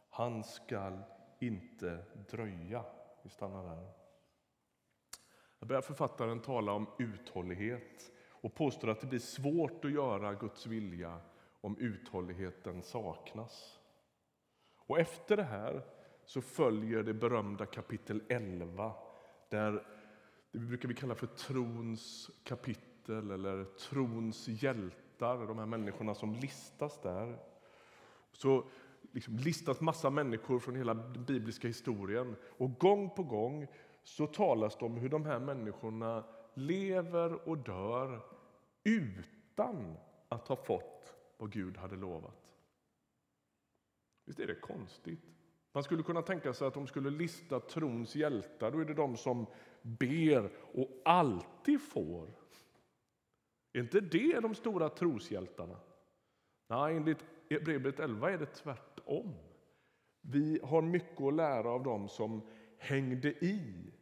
Han 0.09 0.43
skall 0.43 1.03
inte 1.39 1.97
dröja. 2.29 2.85
Vi 3.23 3.29
stannar 3.29 3.63
där. 3.63 3.91
Här 5.59 5.67
börjar 5.67 5.81
författaren 5.81 6.39
tala 6.39 6.71
om 6.71 6.87
uthållighet 6.99 8.11
och 8.29 8.53
påstår 8.53 8.89
att 8.89 9.01
det 9.01 9.07
blir 9.07 9.19
svårt 9.19 9.85
att 9.85 9.91
göra 9.91 10.33
Guds 10.33 10.65
vilja 10.65 11.21
om 11.61 11.77
uthålligheten 11.77 12.83
saknas. 12.83 13.79
Och 14.75 14.99
efter 14.99 15.37
det 15.37 15.43
här 15.43 15.81
så 16.25 16.41
följer 16.41 17.03
det 17.03 17.13
berömda 17.13 17.65
kapitel 17.65 18.23
11 18.29 18.93
där 19.49 19.85
det 20.51 20.59
brukar 20.59 20.87
vi 20.87 20.95
kalla 20.95 21.15
för 21.15 21.27
trons 21.27 22.31
kapitel 22.43 23.31
eller 23.31 23.63
trons 23.63 24.47
hjälte 24.47 25.02
hjältar, 25.13 25.47
de 25.47 25.57
här 25.57 25.65
människorna 25.65 26.15
som 26.15 26.33
listas 26.33 26.99
där. 27.01 27.37
Så 28.31 28.63
liksom 29.11 29.37
listas 29.37 29.81
massa 29.81 30.09
människor 30.09 30.59
från 30.59 30.75
hela 30.75 30.93
den 30.93 31.25
bibliska 31.25 31.67
historien 31.67 32.35
och 32.57 32.79
gång 32.79 33.09
på 33.09 33.23
gång 33.23 33.67
så 34.03 34.27
talas 34.27 34.77
det 34.77 34.85
om 34.85 34.97
hur 34.97 35.09
de 35.09 35.25
här 35.25 35.39
människorna 35.39 36.23
lever 36.53 37.49
och 37.49 37.57
dör 37.57 38.21
utan 38.83 39.97
att 40.29 40.47
ha 40.47 40.55
fått 40.55 41.15
vad 41.37 41.51
Gud 41.51 41.77
hade 41.77 41.95
lovat. 41.95 42.53
Visst 44.25 44.39
är 44.39 44.47
det 44.47 44.55
konstigt? 44.55 45.19
Man 45.73 45.83
skulle 45.83 46.03
kunna 46.03 46.21
tänka 46.21 46.53
sig 46.53 46.67
att 46.67 46.73
de 46.73 46.87
skulle 46.87 47.09
lista 47.09 47.59
trons 47.59 48.15
hjältar. 48.15 48.71
Då 48.71 48.79
är 48.79 48.85
det 48.85 48.93
de 48.93 49.17
som 49.17 49.45
ber 49.81 50.51
och 50.73 50.89
alltid 51.05 51.81
får. 51.81 52.42
Är 53.73 53.79
inte 53.79 54.01
det 54.01 54.39
de 54.39 54.55
stora 54.55 54.89
troshjältarna? 54.89 55.79
Nej, 56.67 56.97
enligt 56.97 57.25
Hebreerbrevet 57.49 57.99
11 57.99 58.31
är 58.31 58.37
det 58.37 58.45
tvärtom. 58.45 59.33
Vi 60.21 60.59
har 60.63 60.81
mycket 60.81 61.21
att 61.21 61.33
lära 61.33 61.69
av 61.69 61.83
dem 61.83 62.09
som 62.09 62.47
hängde 62.77 63.29
i 63.29 63.93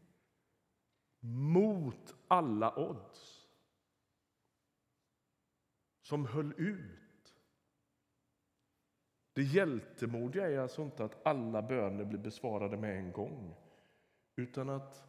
mot 1.20 2.16
alla 2.28 2.90
odds. 2.90 3.48
Som 6.02 6.26
höll 6.26 6.54
ut. 6.58 7.36
Det 9.34 9.44
hjältemodiga 9.44 10.50
är 10.50 10.60
alltså 10.60 10.82
inte 10.82 11.06
att 11.06 11.26
alla 11.28 11.62
böner 11.62 12.06
blir 12.06 12.20
besvarade 12.20 12.78
med 12.78 12.98
en 12.98 13.12
gång 13.12 13.56
utan 14.36 14.70
att 14.70 15.04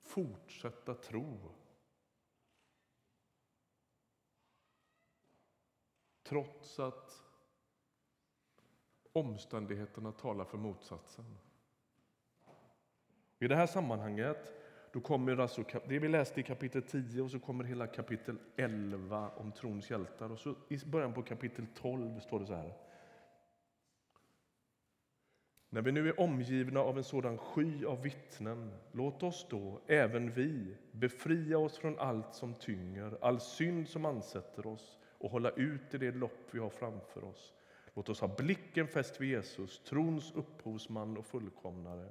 fortsätta 0.00 0.94
tro. 0.94 1.57
Trots 6.28 6.80
att 6.80 7.22
omständigheterna 9.12 10.12
talar 10.12 10.44
för 10.44 10.58
motsatsen. 10.58 11.24
I 13.38 13.48
det 13.48 13.56
här 13.56 13.66
sammanhanget 13.66 14.52
då 14.92 15.00
kommer 15.00 15.36
alltså 15.36 15.64
det 15.88 15.98
vi 15.98 16.08
läste 16.08 16.40
i 16.40 16.42
kapitel 16.42 16.82
10 16.82 17.22
och 17.22 17.30
så 17.30 17.38
kommer 17.38 17.64
hela 17.64 17.86
kapitel 17.86 18.38
11 18.56 19.30
om 19.36 19.52
trons 19.52 19.90
hjältar. 19.90 20.32
Och 20.32 20.38
så 20.38 20.54
I 20.68 20.78
början 20.86 21.14
på 21.14 21.22
kapitel 21.22 21.66
12 21.74 22.20
står 22.20 22.40
det 22.40 22.46
så 22.46 22.54
här. 22.54 22.72
När 25.70 25.82
vi 25.82 25.92
nu 25.92 26.08
är 26.08 26.20
omgivna 26.20 26.80
av 26.80 26.98
en 26.98 27.04
sådan 27.04 27.38
sky 27.38 27.84
av 27.84 28.02
vittnen, 28.02 28.72
låt 28.92 29.22
oss 29.22 29.46
då, 29.50 29.80
även 29.86 30.30
vi, 30.30 30.76
befria 30.92 31.58
oss 31.58 31.78
från 31.78 31.98
allt 31.98 32.34
som 32.34 32.54
tynger, 32.54 33.18
all 33.20 33.40
synd 33.40 33.88
som 33.88 34.04
ansätter 34.04 34.66
oss 34.66 34.97
och 35.18 35.30
hålla 35.30 35.50
ut 35.50 35.94
i 35.94 35.98
det 35.98 36.12
lopp 36.12 36.48
vi 36.50 36.58
har 36.58 36.70
framför 36.70 37.24
oss. 37.24 37.54
Låt 37.94 38.08
oss 38.08 38.20
ha 38.20 38.36
blicken 38.36 38.88
fäst 38.88 39.20
vid 39.20 39.28
Jesus, 39.28 39.82
trons 39.84 40.32
upphovsman 40.32 41.16
och 41.16 41.26
fullkomnare. 41.26 42.10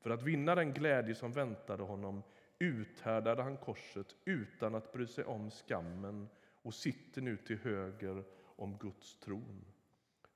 För 0.00 0.10
att 0.10 0.22
vinna 0.22 0.54
den 0.54 0.72
glädje 0.72 1.14
som 1.14 1.32
väntade 1.32 1.82
honom 1.82 2.22
uthärdade 2.58 3.42
han 3.42 3.56
korset 3.56 4.14
utan 4.24 4.74
att 4.74 4.92
bry 4.92 5.06
sig 5.06 5.24
om 5.24 5.50
skammen 5.50 6.28
och 6.62 6.74
sitter 6.74 7.22
nu 7.22 7.36
till 7.36 7.58
höger 7.58 8.24
om 8.40 8.78
Guds 8.78 9.16
tron. 9.16 9.64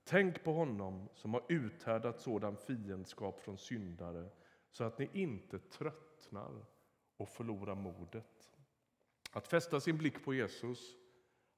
Tänk 0.05 0.45
på 0.45 0.53
honom 0.53 1.09
som 1.15 1.35
har 1.35 1.45
uthärdat 1.49 2.21
sådan 2.21 2.57
fiendskap 2.57 3.41
från 3.41 3.59
syndare 3.59 4.29
så 4.71 4.85
att 4.85 4.99
ni 4.99 5.11
inte 5.13 5.59
tröttnar 5.59 6.65
och 7.17 7.29
förlorar 7.29 7.75
modet. 7.75 8.51
Att 9.31 9.49
fästa 9.49 9.81
sin 9.81 9.99
blick 9.99 10.25
på 10.25 10.35
Jesus 10.35 10.97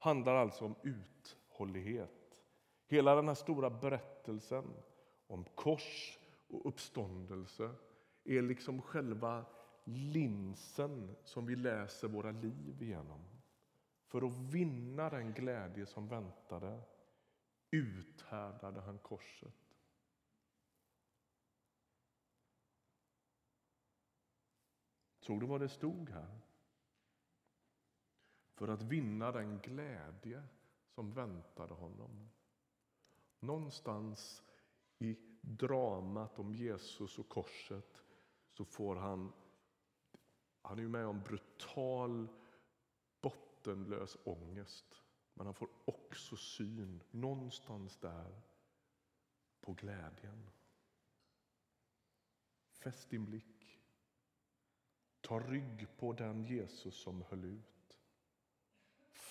handlar 0.05 0.35
alltså 0.35 0.65
om 0.65 0.75
uthållighet. 0.83 2.41
Hela 2.87 3.15
den 3.15 3.27
här 3.27 3.35
stora 3.35 3.69
berättelsen 3.69 4.73
om 5.27 5.45
kors 5.55 6.19
och 6.47 6.65
uppståndelse 6.65 7.75
är 8.23 8.41
liksom 8.41 8.81
själva 8.81 9.45
linsen 9.83 11.15
som 11.23 11.45
vi 11.45 11.55
läser 11.55 12.07
våra 12.07 12.31
liv 12.31 12.81
igenom. 12.81 13.25
För 14.07 14.27
att 14.27 14.33
vinna 14.33 15.09
den 15.09 15.33
glädje 15.33 15.85
som 15.85 16.07
väntade 16.07 16.81
uthärdade 17.71 18.81
han 18.81 18.97
korset. 18.97 19.53
Såg 25.19 25.39
du 25.39 25.45
vad 25.45 25.61
det 25.61 25.69
stod 25.69 26.09
här? 26.09 26.44
För 28.55 28.67
att 28.67 28.81
vinna 28.81 29.31
den 29.31 29.59
glädje 29.59 30.43
som 30.87 31.13
väntade 31.13 31.73
honom. 31.73 32.29
Någonstans 33.39 34.43
i 34.99 35.17
dramat 35.41 36.39
om 36.39 36.53
Jesus 36.53 37.19
och 37.19 37.29
korset 37.29 38.03
så 38.49 38.65
får 38.65 38.95
han... 38.95 39.33
Han 40.61 40.77
är 40.77 40.81
ju 40.81 40.89
med 40.89 41.05
om 41.05 41.21
brutal, 41.21 42.27
bottenlös 43.21 44.17
ångest. 44.23 45.01
Men 45.33 45.45
han 45.45 45.53
får 45.53 45.69
också 45.85 46.35
syn, 46.35 47.03
någonstans 47.11 47.97
där, 47.97 48.41
på 49.61 49.73
glädjen. 49.73 50.49
Fäst 52.71 53.09
din 53.09 53.25
blick. 53.25 53.79
Ta 55.21 55.39
rygg 55.39 55.87
på 55.97 56.13
den 56.13 56.43
Jesus 56.43 56.95
som 56.95 57.21
höll 57.21 57.45
ut. 57.45 57.74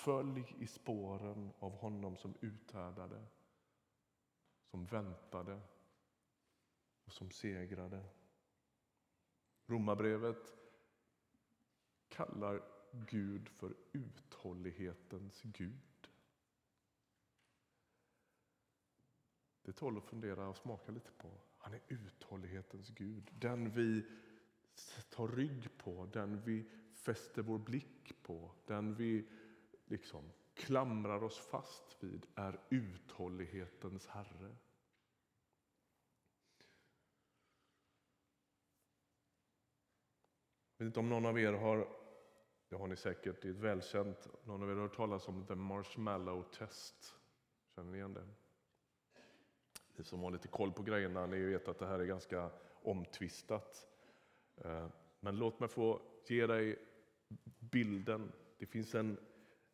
Följ 0.05 0.57
i 0.59 0.67
spåren 0.67 1.53
av 1.59 1.73
honom 1.73 2.17
som 2.17 2.35
uthärdade, 2.41 3.27
som 4.71 4.87
väntade 4.87 5.61
och 7.05 7.13
som 7.13 7.31
segrade. 7.31 8.05
Romarbrevet 9.67 10.55
kallar 12.09 12.63
Gud 12.93 13.49
för 13.49 13.75
uthållighetens 13.93 15.43
Gud. 15.43 16.09
Det 19.63 19.73
tål 19.73 19.99
att 19.99 20.05
fundera 20.05 20.49
och 20.49 20.57
smaka 20.57 20.93
lite 20.93 21.13
på. 21.13 21.31
Han 21.59 21.75
är 21.75 21.81
uthållighetens 21.89 22.89
Gud, 22.89 23.31
den 23.33 23.71
vi 23.71 24.07
tar 25.11 25.29
rygg 25.29 25.79
på, 25.79 26.07
den 26.07 26.41
vi 26.41 26.71
fäster 26.95 27.43
vår 27.43 27.59
blick 27.59 28.23
på, 28.23 28.51
den 28.67 28.95
vi 28.95 29.29
liksom 29.85 30.33
klamrar 30.55 31.23
oss 31.23 31.39
fast 31.39 31.97
vid 32.01 32.27
är 32.35 32.61
uthållighetens 32.71 34.07
Herre. 34.07 34.57
Jag 40.77 40.85
vet 40.85 40.87
inte 40.87 41.01
om 41.01 41.09
någon 41.09 41.27
av 41.27 41.39
er 41.39 41.53
har, 41.53 41.89
det 42.69 42.77
har 42.77 42.87
ni 42.87 42.97
säkert, 42.97 43.43
det 43.43 43.49
är 43.49 43.53
välkänt, 43.53 44.29
någon 44.45 44.63
av 44.63 44.71
er 44.71 44.75
har 44.75 44.83
hört 44.83 44.97
talas 44.97 45.29
om 45.29 45.47
the 45.47 45.55
marshmallow 45.55 46.43
test. 46.43 47.15
Känner 47.75 47.91
ni 47.91 47.99
igen 47.99 48.15
det? 48.15 48.29
Ni 49.97 50.05
som 50.05 50.23
har 50.23 50.31
lite 50.31 50.49
koll 50.49 50.73
på 50.73 50.83
grejerna, 50.83 51.27
ni 51.27 51.41
vet 51.41 51.69
att 51.69 51.79
det 51.79 51.87
här 51.87 51.99
är 51.99 52.05
ganska 52.05 52.51
omtvistat. 52.83 53.87
Eh, 54.57 54.89
men 55.21 55.37
låt 55.37 55.61
mig 55.61 55.69
få 55.69 56.03
ge 56.27 56.47
dig 56.47 56.79
bilden. 57.59 58.33
Det 58.59 58.67
finns 58.67 58.95
en, 58.95 59.19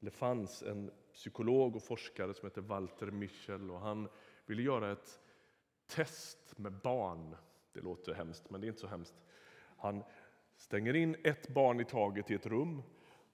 det 0.01 0.11
fanns 0.11 0.63
en 0.63 0.91
psykolog 1.13 1.77
och 1.77 1.83
forskare 1.83 2.35
som 2.35 2.47
hette 2.47 2.61
Walter 2.61 3.11
Michel 3.11 3.71
och 3.71 3.81
han 3.81 4.09
ville 4.47 4.63
göra 4.63 4.93
ett 4.93 5.21
test 5.87 6.59
med 6.59 6.73
barn. 6.73 7.37
Det 7.73 7.81
låter 7.81 8.15
hemskt, 8.15 8.51
men 8.51 8.61
det 8.61 8.67
är 8.67 8.69
inte 8.69 8.81
så 8.81 8.87
hemskt. 8.87 9.15
Han 9.77 10.03
stänger 10.57 10.97
in 10.97 11.17
ett 11.25 11.49
barn 11.49 11.81
i 11.81 11.85
taget 11.85 12.31
i 12.31 12.35
ett 12.35 12.47
rum. 12.47 12.83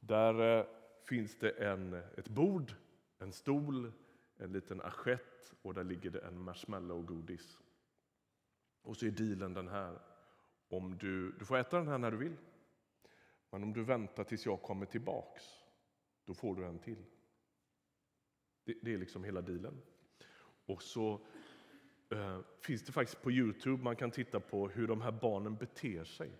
Där 0.00 0.58
eh, 0.58 0.66
finns 1.02 1.38
det 1.38 1.50
en, 1.50 1.92
ett 1.92 2.28
bord, 2.28 2.74
en 3.18 3.32
stol, 3.32 3.92
en 4.36 4.52
liten 4.52 4.80
assiett 4.80 5.54
och 5.62 5.74
där 5.74 5.84
ligger 5.84 6.10
det 6.10 6.20
en 6.20 6.38
marshmallow-godis. 6.38 7.58
Och 8.82 8.96
så 8.96 9.06
är 9.06 9.10
dealen 9.10 9.54
den 9.54 9.68
här. 9.68 9.98
Om 10.68 10.98
du, 10.98 11.32
du 11.32 11.44
får 11.44 11.56
äta 11.56 11.78
den 11.78 11.88
här 11.88 11.98
när 11.98 12.10
du 12.10 12.16
vill, 12.16 12.36
men 13.50 13.62
om 13.62 13.72
du 13.72 13.84
väntar 13.84 14.24
tills 14.24 14.46
jag 14.46 14.62
kommer 14.62 14.86
tillbaks, 14.86 15.65
då 16.26 16.34
får 16.34 16.56
du 16.56 16.64
en 16.64 16.78
till. 16.78 17.04
Det, 18.64 18.74
det 18.82 18.94
är 18.94 18.98
liksom 18.98 19.24
hela 19.24 19.40
dealen. 19.40 19.82
Och 20.66 20.82
så 20.82 21.20
eh, 22.10 22.40
finns 22.60 22.82
det 22.82 22.92
faktiskt 22.92 23.22
på 23.22 23.30
Youtube, 23.30 23.82
man 23.82 23.96
kan 23.96 24.10
titta 24.10 24.40
på 24.40 24.68
hur 24.68 24.88
de 24.88 25.00
här 25.00 25.12
barnen 25.12 25.56
beter 25.56 26.04
sig 26.04 26.30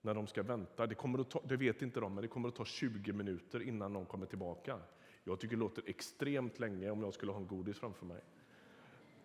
när 0.00 0.14
de 0.14 0.26
ska 0.26 0.42
vänta. 0.42 0.86
Det, 0.86 0.94
kommer 0.94 1.18
att 1.18 1.30
ta, 1.30 1.42
det 1.48 1.56
vet 1.56 1.82
inte 1.82 2.00
de, 2.00 2.14
men 2.14 2.22
det 2.22 2.28
kommer 2.28 2.48
att 2.48 2.54
ta 2.54 2.64
20 2.64 3.12
minuter 3.12 3.62
innan 3.62 3.92
de 3.92 4.06
kommer 4.06 4.26
tillbaka. 4.26 4.80
Jag 5.24 5.40
tycker 5.40 5.56
det 5.56 5.60
låter 5.60 5.82
extremt 5.86 6.58
länge 6.58 6.90
om 6.90 7.02
jag 7.02 7.14
skulle 7.14 7.32
ha 7.32 7.38
en 7.38 7.46
godis 7.46 7.78
framför 7.78 8.06
mig. 8.06 8.20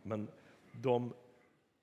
Men 0.03 0.27
de 0.71 1.13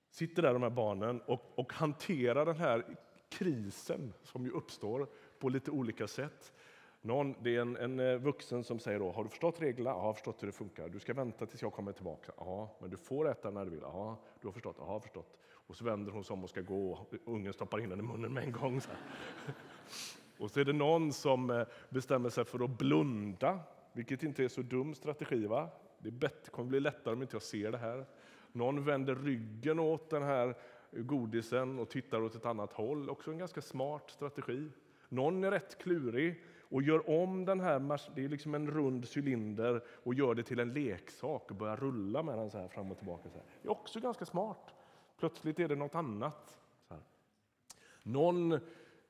sitter 0.09 0.41
där, 0.41 0.53
de 0.53 0.63
här 0.63 0.69
barnen, 0.69 1.21
och, 1.21 1.59
och 1.59 1.73
hanterar 1.73 2.45
den 2.45 2.57
här 2.57 2.97
krisen 3.29 4.13
som 4.23 4.45
ju 4.45 4.51
uppstår 4.51 5.07
på 5.39 5.49
lite 5.49 5.71
olika 5.71 6.07
sätt. 6.07 6.53
Någon, 7.01 7.35
det 7.43 7.55
är 7.55 7.61
en, 7.61 7.77
en 7.77 7.99
eh, 7.99 8.17
vuxen 8.17 8.63
som 8.63 8.79
säger 8.79 8.99
då, 8.99 9.11
har 9.11 9.23
du 9.23 9.29
förstått 9.29 9.61
reglerna? 9.61 9.89
Ja, 9.89 9.95
jag 9.95 10.03
har 10.03 10.13
förstått 10.13 10.43
hur 10.43 10.47
det 10.47 10.53
funkar. 10.53 10.89
Du 10.89 10.99
ska 10.99 11.13
vänta 11.13 11.45
tills 11.45 11.61
jag 11.61 11.73
kommer 11.73 11.91
tillbaka. 11.91 12.31
Ja, 12.37 12.77
men 12.79 12.89
du 12.89 12.97
får 12.97 13.31
äta 13.31 13.49
när 13.49 13.65
du 13.65 13.71
vill. 13.71 13.79
Ja, 13.81 14.17
du 14.41 14.47
har 14.47 14.51
förstått. 14.51 14.75
Ja, 14.79 14.85
har 14.85 14.99
förstått. 14.99 15.37
Och 15.51 15.75
så 15.75 15.85
vänder 15.85 16.11
hon 16.11 16.23
sig 16.23 16.33
om 16.33 16.43
och 16.43 16.49
ska 16.49 16.61
gå 16.61 16.91
och 16.91 17.13
ungen 17.25 17.53
stoppar 17.53 17.79
in 17.79 17.89
den 17.89 17.99
i 17.99 18.03
munnen 18.03 18.33
med 18.33 18.43
en 18.43 18.51
gång. 18.51 18.81
Så 18.81 18.89
och 20.43 20.51
så 20.51 20.59
är 20.59 20.65
det 20.65 20.73
någon 20.73 21.13
som 21.13 21.49
eh, 21.49 21.67
bestämmer 21.89 22.29
sig 22.29 22.45
för 22.45 22.63
att 22.63 22.77
blunda, 22.77 23.59
vilket 23.93 24.23
inte 24.23 24.43
är 24.43 24.47
så 24.47 24.61
dum 24.61 24.93
strategi. 24.93 25.45
Va? 25.45 25.69
Det, 25.99 26.11
bättre, 26.11 26.51
kommer 26.51 26.69
bli 26.69 26.79
lättare 26.79 27.13
om 27.13 27.21
inte 27.21 27.35
jag 27.35 27.43
ser 27.43 27.71
det 27.71 27.77
här. 27.77 28.05
Någon 28.51 28.85
vänder 28.85 29.15
ryggen 29.15 29.79
åt 29.79 30.09
den 30.09 30.23
här 30.23 30.55
godisen 30.91 31.79
och 31.79 31.89
tittar 31.89 32.21
åt 32.21 32.35
ett 32.35 32.45
annat 32.45 32.73
håll. 32.73 33.09
Också 33.09 33.31
en 33.31 33.37
ganska 33.37 33.61
smart 33.61 34.09
strategi. 34.09 34.69
Någon 35.09 35.43
är 35.43 35.51
rätt 35.51 35.77
klurig 35.77 36.43
och 36.69 36.81
gör 36.81 37.09
om 37.09 37.45
den 37.45 37.59
här, 37.59 37.99
det 38.15 38.23
är 38.23 38.29
liksom 38.29 38.55
en 38.55 38.71
rund 38.71 39.05
cylinder 39.15 39.83
och 40.03 40.13
gör 40.13 40.35
det 40.35 40.43
till 40.43 40.59
en 40.59 40.73
leksak 40.73 41.51
och 41.51 41.55
börjar 41.55 41.77
rulla 41.77 42.23
med 42.23 42.37
den 42.37 42.51
så 42.51 42.57
här 42.57 42.67
fram 42.67 42.91
och 42.91 42.97
tillbaka. 42.97 43.29
Så 43.29 43.35
här. 43.35 43.45
Det 43.61 43.67
är 43.67 43.71
också 43.71 43.99
ganska 43.99 44.25
smart. 44.25 44.73
Plötsligt 45.17 45.59
är 45.59 45.67
det 45.67 45.75
något 45.75 45.95
annat. 45.95 46.57
Så 46.87 46.93
här. 46.93 47.03
Någon 48.03 48.59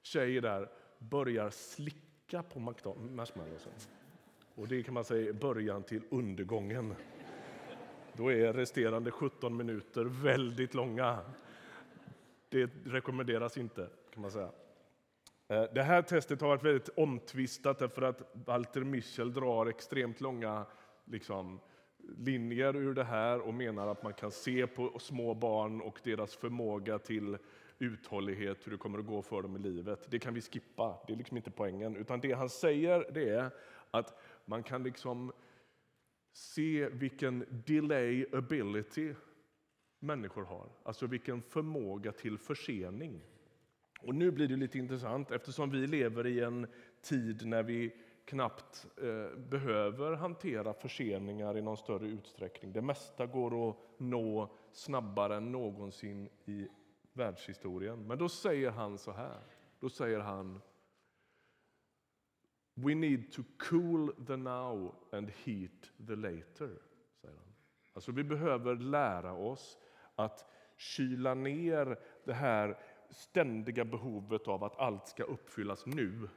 tjej 0.02 0.42
där 0.42 0.70
börjar 1.00 1.50
slicka 1.50 2.44
på 2.44 2.60
marshmallowsen. 2.60 3.74
Och 4.56 4.68
det 4.68 4.84
kan 4.84 4.94
man 4.94 5.04
säga 5.04 5.30
är 5.30 5.34
början 5.34 5.84
till 5.84 6.02
undergången. 6.10 6.96
Då 8.14 8.32
är 8.32 8.54
resterande 8.54 9.12
17 9.12 9.58
minuter 9.58 10.06
väldigt 10.06 10.74
långa. 10.74 11.20
Det 12.50 12.70
rekommenderas 12.86 13.58
inte, 13.58 13.90
kan 14.14 14.22
man 14.22 14.32
säga. 14.32 14.50
Eh, 15.50 15.64
det 15.74 15.84
här 15.84 16.02
testet 16.02 16.42
har 16.42 16.48
varit 16.48 16.64
väldigt 16.64 16.90
omtvistat 16.90 17.80
därför 17.80 18.02
att 18.02 18.22
Walter 18.34 18.84
Michel 18.84 19.34
drar 19.34 19.66
extremt 19.66 20.22
långa 20.22 20.66
liksom, 21.06 21.60
linjer 22.18 22.76
ur 22.76 22.94
det 22.94 23.04
här 23.04 23.40
och 23.40 23.54
menar 23.54 23.88
att 23.88 24.04
man 24.04 24.14
kan 24.14 24.32
se 24.32 24.68
på 24.68 25.00
små 25.00 25.34
barn 25.34 25.82
och 25.82 26.00
deras 26.04 26.36
förmåga 26.36 27.00
till 27.00 27.38
uthållighet, 27.80 28.68
hur 28.68 28.72
det 28.72 28.78
kommer 28.78 29.00
att 29.00 29.06
gå 29.06 29.22
för 29.22 29.42
dem 29.42 29.56
i 29.56 29.60
livet. 29.60 30.12
Det 30.12 30.20
kan 30.20 30.34
vi 30.34 30.42
skippa, 30.42 31.00
det 31.08 31.14
är 31.14 31.18
liksom 31.18 31.38
inte 31.38 31.52
poängen. 31.52 31.96
Utan 31.96 32.20
det 32.20 32.32
han 32.32 32.50
säger 32.50 33.12
det 33.14 33.30
är 33.30 33.52
att 33.92 34.20
man 34.46 34.64
kan 34.64 34.84
liksom 34.84 35.32
se 36.32 36.90
vilken 36.90 37.64
delay 37.66 38.26
ability 38.34 39.14
människor 40.00 40.44
har, 40.44 40.70
alltså 40.84 41.08
vilken 41.08 41.42
förmåga 41.42 42.12
till 42.12 42.38
försening. 42.38 43.22
Och 44.02 44.16
nu 44.16 44.32
blir 44.32 44.48
det 44.48 44.56
lite 44.56 44.78
intressant 44.78 45.32
eftersom 45.32 45.70
vi 45.70 45.88
lever 45.88 46.28
i 46.28 46.40
en 46.40 46.68
tid 47.02 47.46
när 47.46 47.64
vi 47.64 47.96
knappt 48.26 48.88
eh, 48.98 49.40
behöver 49.40 50.14
hantera 50.14 50.74
förseningar 50.74 51.58
i 51.58 51.62
någon 51.62 51.78
större 51.78 52.08
utsträckning. 52.08 52.74
Det 52.74 52.82
mesta 52.82 53.26
går 53.26 53.70
att 53.70 53.78
nå 53.98 54.56
snabbare 54.72 55.36
än 55.36 55.52
någonsin 55.52 56.30
i 56.46 56.68
världshistorien. 57.14 58.08
Men 58.08 58.18
då 58.18 58.30
säger 58.30 58.72
han 58.72 58.98
så 58.98 59.12
här. 59.12 59.40
Då 59.80 59.90
säger 59.90 60.20
han 60.20 60.62
We 62.74 62.96
need 62.96 63.32
to 63.32 63.44
cool 63.70 64.26
the 64.28 64.36
now 64.36 64.96
and 65.12 65.32
heat 65.44 65.92
the 66.08 66.16
later. 66.16 66.80
Säger 67.22 67.36
han. 67.36 67.54
Alltså 67.94 68.12
vi 68.12 68.24
behöver 68.24 68.76
lära 68.76 69.34
oss 69.34 69.78
att 70.16 70.46
kyla 70.78 71.34
ner 71.34 72.00
det 72.24 72.34
här 72.34 72.78
ständiga 73.10 73.86
behovet 73.86 74.48
av 74.48 74.64
att 74.64 74.80
allt 74.80 75.08
ska 75.08 75.24
uppfyllas 75.24 75.86
nu 75.86 76.30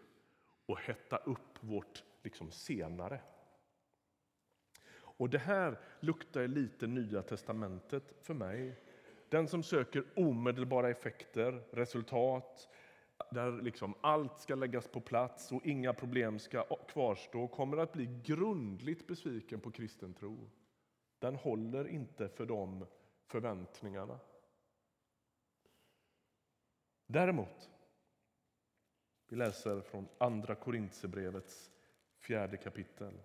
och 0.66 0.78
hetta 0.78 1.16
upp 1.16 1.58
vårt 1.61 2.04
liksom 2.22 2.50
senare. 2.50 3.20
Och 4.94 5.30
Det 5.30 5.38
här 5.38 5.78
luktar 6.00 6.46
lite 6.46 6.87
Nya 6.87 7.22
testamentet 7.22 8.14
för 8.22 8.35
mig. 8.35 8.80
Den 9.28 9.48
som 9.48 9.62
söker 9.62 10.04
omedelbara 10.16 10.90
effekter, 10.90 11.62
resultat 11.70 12.68
där 13.30 13.62
liksom 13.62 13.94
allt 14.00 14.40
ska 14.40 14.54
läggas 14.54 14.88
på 14.88 15.00
plats 15.00 15.52
och 15.52 15.66
inga 15.66 15.92
problem 15.94 16.38
ska 16.38 16.64
kvarstå 16.88 17.48
kommer 17.48 17.76
att 17.76 17.92
bli 17.92 18.20
grundligt 18.24 19.06
besviken 19.06 19.61
på 19.61 19.70
kristen 19.70 20.14
tro. 20.14 20.50
Den 21.18 21.37
håller 21.37 21.88
inte 21.88 22.28
för 22.28 22.46
de 22.46 22.87
förväntningarna. 23.26 24.18
Däremot, 27.12 27.70
vi 29.29 29.37
läser 29.37 29.81
från 29.81 30.09
Andra 30.18 30.55
Korintierbrevets 30.55 31.70
fjärde 32.18 32.57
kapitel. 32.57 33.20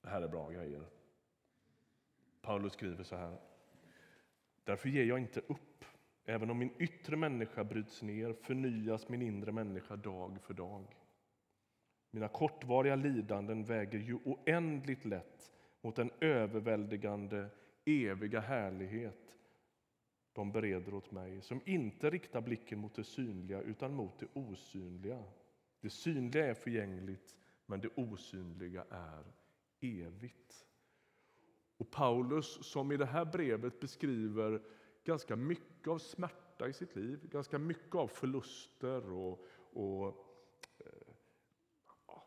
Det 0.00 0.08
här 0.08 0.22
är 0.22 0.28
bra 0.28 0.50
grejer. 0.50 0.84
Paulus 2.40 2.72
skriver 2.72 3.04
så 3.04 3.16
här. 3.16 3.38
Därför 4.64 4.88
ger 4.88 5.04
jag 5.04 5.18
inte 5.18 5.40
upp. 5.40 5.84
Även 6.24 6.50
om 6.50 6.58
min 6.58 6.74
yttre 6.78 7.16
människa 7.16 7.64
bryts 7.64 8.02
ner 8.02 8.32
förnyas 8.32 9.08
min 9.08 9.22
inre 9.22 9.52
människa 9.52 9.96
dag 9.96 10.42
för 10.42 10.54
dag. 10.54 10.96
Mina 12.10 12.28
kortvariga 12.28 12.96
lidanden 12.96 13.64
väger 13.64 13.98
ju 13.98 14.14
oändligt 14.24 15.04
lätt 15.04 15.52
mot 15.80 15.96
den 15.96 16.10
överväldigande, 16.20 17.48
eviga 17.84 18.40
härlighet 18.40 19.34
de 20.32 20.52
bereder 20.52 20.94
åt 20.94 21.10
mig 21.10 21.42
som 21.42 21.60
inte 21.64 22.10
riktar 22.10 22.40
blicken 22.40 22.78
mot 22.78 22.94
det 22.94 23.04
synliga 23.04 23.60
utan 23.60 23.94
mot 23.94 24.18
det 24.18 24.26
osynliga. 24.32 25.24
Det 25.80 25.90
synliga 25.90 26.46
är 26.46 26.54
förgängligt, 26.54 27.36
men 27.66 27.80
det 27.80 27.88
osynliga 27.94 28.84
är 28.90 29.24
evigt. 29.80 30.66
Och 31.76 31.90
Paulus, 31.90 32.66
som 32.66 32.92
i 32.92 32.96
det 32.96 33.06
här 33.06 33.24
brevet 33.24 33.80
beskriver 33.80 34.62
ganska 35.04 35.36
mycket 35.36 35.88
av 35.88 35.98
smärta 35.98 36.68
i 36.68 36.72
sitt 36.72 36.96
liv, 36.96 37.28
ganska 37.30 37.58
mycket 37.58 37.94
av 37.94 38.08
förluster 38.08 39.12
och, 39.12 39.44
och 39.72 40.06
eh, 40.78 41.14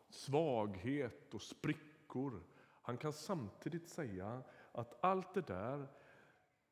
svaghet 0.09 1.33
och 1.33 1.41
sprickor. 1.41 2.43
Han 2.81 2.97
kan 2.97 3.13
samtidigt 3.13 3.89
säga 3.89 4.43
att 4.77 4.97
allt 5.01 5.33
det 5.33 5.41
där 5.41 5.87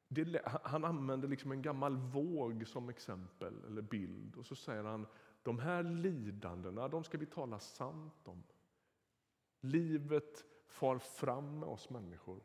det, 0.07 0.41
han 0.63 0.85
använder 0.85 1.27
liksom 1.27 1.51
en 1.51 1.61
gammal 1.61 1.97
våg 1.97 2.67
som 2.67 2.89
exempel 2.89 3.65
eller 3.65 3.81
bild 3.81 4.35
och 4.35 4.45
så 4.45 4.55
säger 4.55 4.83
han 4.83 5.07
de 5.43 5.59
här 5.59 5.83
lidandena 5.83 6.87
de 6.87 7.03
ska 7.03 7.17
vi 7.17 7.25
tala 7.25 7.59
sant 7.59 8.27
om. 8.27 8.43
Livet 9.59 10.45
far 10.67 10.97
fram 10.97 11.59
med 11.59 11.69
oss 11.69 11.89
människor. 11.89 12.43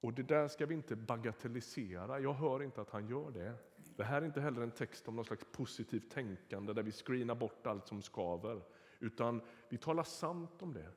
Och 0.00 0.14
Det 0.14 0.22
där 0.22 0.48
ska 0.48 0.66
vi 0.66 0.74
inte 0.74 0.96
bagatellisera. 0.96 2.20
Jag 2.20 2.32
hör 2.32 2.62
inte 2.62 2.80
att 2.80 2.90
han 2.90 3.08
gör 3.08 3.30
det. 3.30 3.54
Det 3.96 4.04
här 4.04 4.22
är 4.22 4.26
inte 4.26 4.40
heller 4.40 4.62
en 4.62 4.70
text 4.70 5.08
om 5.08 5.16
något 5.16 5.26
slags 5.26 5.46
positivt 5.52 6.10
tänkande 6.10 6.72
där 6.72 6.82
vi 6.82 6.92
screenar 6.92 7.34
bort 7.34 7.66
allt 7.66 7.86
som 7.86 8.02
skaver. 8.02 8.62
Utan 8.98 9.42
vi 9.68 9.78
talar 9.78 10.02
sant 10.02 10.62
om 10.62 10.72
det. 10.72 10.92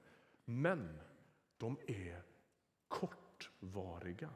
Men 0.45 0.99
de 1.57 1.77
är 1.87 2.23
kortvariga. 3.47 4.29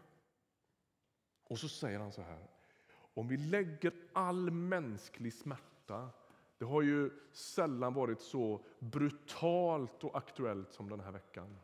Och 1.44 1.60
så 1.60 1.70
säger 1.70 2.00
han 2.00 2.12
så 2.12 2.22
här. 2.22 2.48
Om 2.90 3.28
vi 3.28 3.38
lägger 3.38 3.94
all 4.14 4.52
mänsklig 4.52 5.34
smärta 5.34 6.10
det 6.58 6.66
har 6.66 6.82
ju 6.82 7.12
sällan 7.32 7.94
varit 7.94 8.22
så 8.22 8.66
brutalt 8.80 10.04
och 10.04 10.18
aktuellt 10.18 10.74
som 10.74 10.90
den 10.90 11.00
här 11.00 11.12
veckan. 11.12 11.60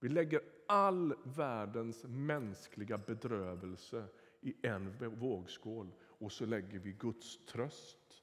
Vi 0.00 0.08
lägger 0.08 0.40
all 0.68 1.14
världens 1.24 2.04
mänskliga 2.04 2.98
bedrövelse 2.98 4.08
i 4.40 4.66
en 4.66 5.18
vågskål 5.18 5.92
och 6.00 6.32
så 6.32 6.46
lägger 6.46 6.78
vi 6.78 6.92
Guds 6.92 7.46
tröst, 7.46 8.22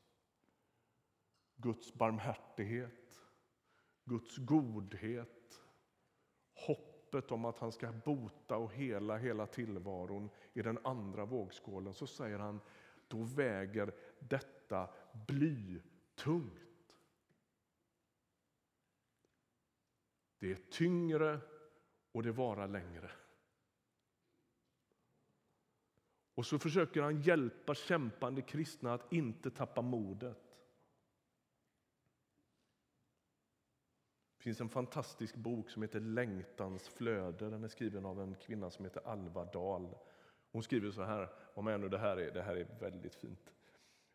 Guds 1.56 1.93
barmhärtighet, 1.93 3.22
Guds 4.06 4.38
godhet, 4.38 5.62
hoppet 7.10 7.32
om 7.32 7.45
att 7.45 7.60
han 7.60 7.72
ska 7.72 7.91
bota 7.91 8.58
och 8.58 8.74
hela 8.74 9.17
hela 9.17 9.48
tillvaron 9.48 10.30
i 10.54 10.62
den 10.62 10.80
andra 10.84 11.26
vågskålen. 11.26 11.93
Så 11.93 12.08
säger 12.08 12.39
han, 12.39 12.62
då 13.08 13.24
väger 13.24 13.93
detta 14.19 14.89
bly 15.28 15.82
tungt. 16.15 16.95
Det 20.39 20.52
är 20.52 20.56
tyngre 20.56 21.39
och 22.12 22.24
det 22.24 22.32
varar 22.32 22.67
längre. 22.67 23.12
Och 26.36 26.45
så 26.45 26.60
försöker 26.60 27.02
han 27.02 27.22
hjälpa 27.22 27.76
kämpande 27.76 28.41
kristna 28.41 28.93
att 28.93 29.13
inte 29.13 29.52
tappa 29.52 29.82
modet. 29.82 30.48
Det 34.39 34.43
finns 34.43 34.62
en 34.62 34.69
fantastisk 34.69 35.36
bok 35.36 35.69
som 35.69 35.82
heter 35.82 35.99
Längtans 35.99 36.88
flöde. 36.88 37.49
Den 37.49 37.63
är 37.63 37.67
skriven 37.67 38.06
av 38.06 38.21
en 38.21 38.36
kvinna 38.36 38.69
som 38.69 38.86
heter 38.86 39.08
Alva 39.08 39.45
Dahl. 39.45 39.95
Hon 40.52 40.63
skriver 40.63 40.91
så 40.91 41.04
här, 41.04 41.30
om 41.54 41.67
ännu 41.67 41.89
det 41.89 41.97
här 41.97 42.17
är, 42.17 42.32
det 42.32 42.41
här 42.41 42.56
är 42.56 42.67
väldigt 42.80 43.15
fint. 43.15 43.54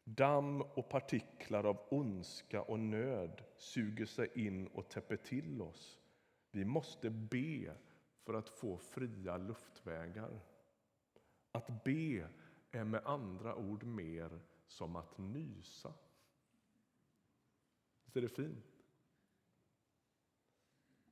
Damm 0.04 0.62
och 0.62 0.88
partiklar 0.88 1.64
av 1.64 1.86
ondska 1.90 2.62
och 2.62 2.78
nöd 2.78 3.42
suger 3.56 4.06
sig 4.06 4.46
in 4.46 4.66
och 4.66 4.88
täpper 4.88 5.16
till 5.16 5.62
oss. 5.62 6.00
Vi 6.50 6.64
måste 6.64 7.10
be 7.10 7.76
för 8.22 8.34
att 8.34 8.48
få 8.48 8.76
fria 8.76 9.36
luftvägar. 9.36 10.40
Att 11.52 11.84
be 11.84 12.28
är 12.70 12.84
med 12.84 13.02
andra 13.04 13.56
ord 13.56 13.84
mer 13.84 14.40
som 14.66 14.96
att 14.96 15.18
nysa. 15.18 15.92
Visst 18.04 18.16
är 18.16 18.20
det 18.20 18.28
fint? 18.28 18.73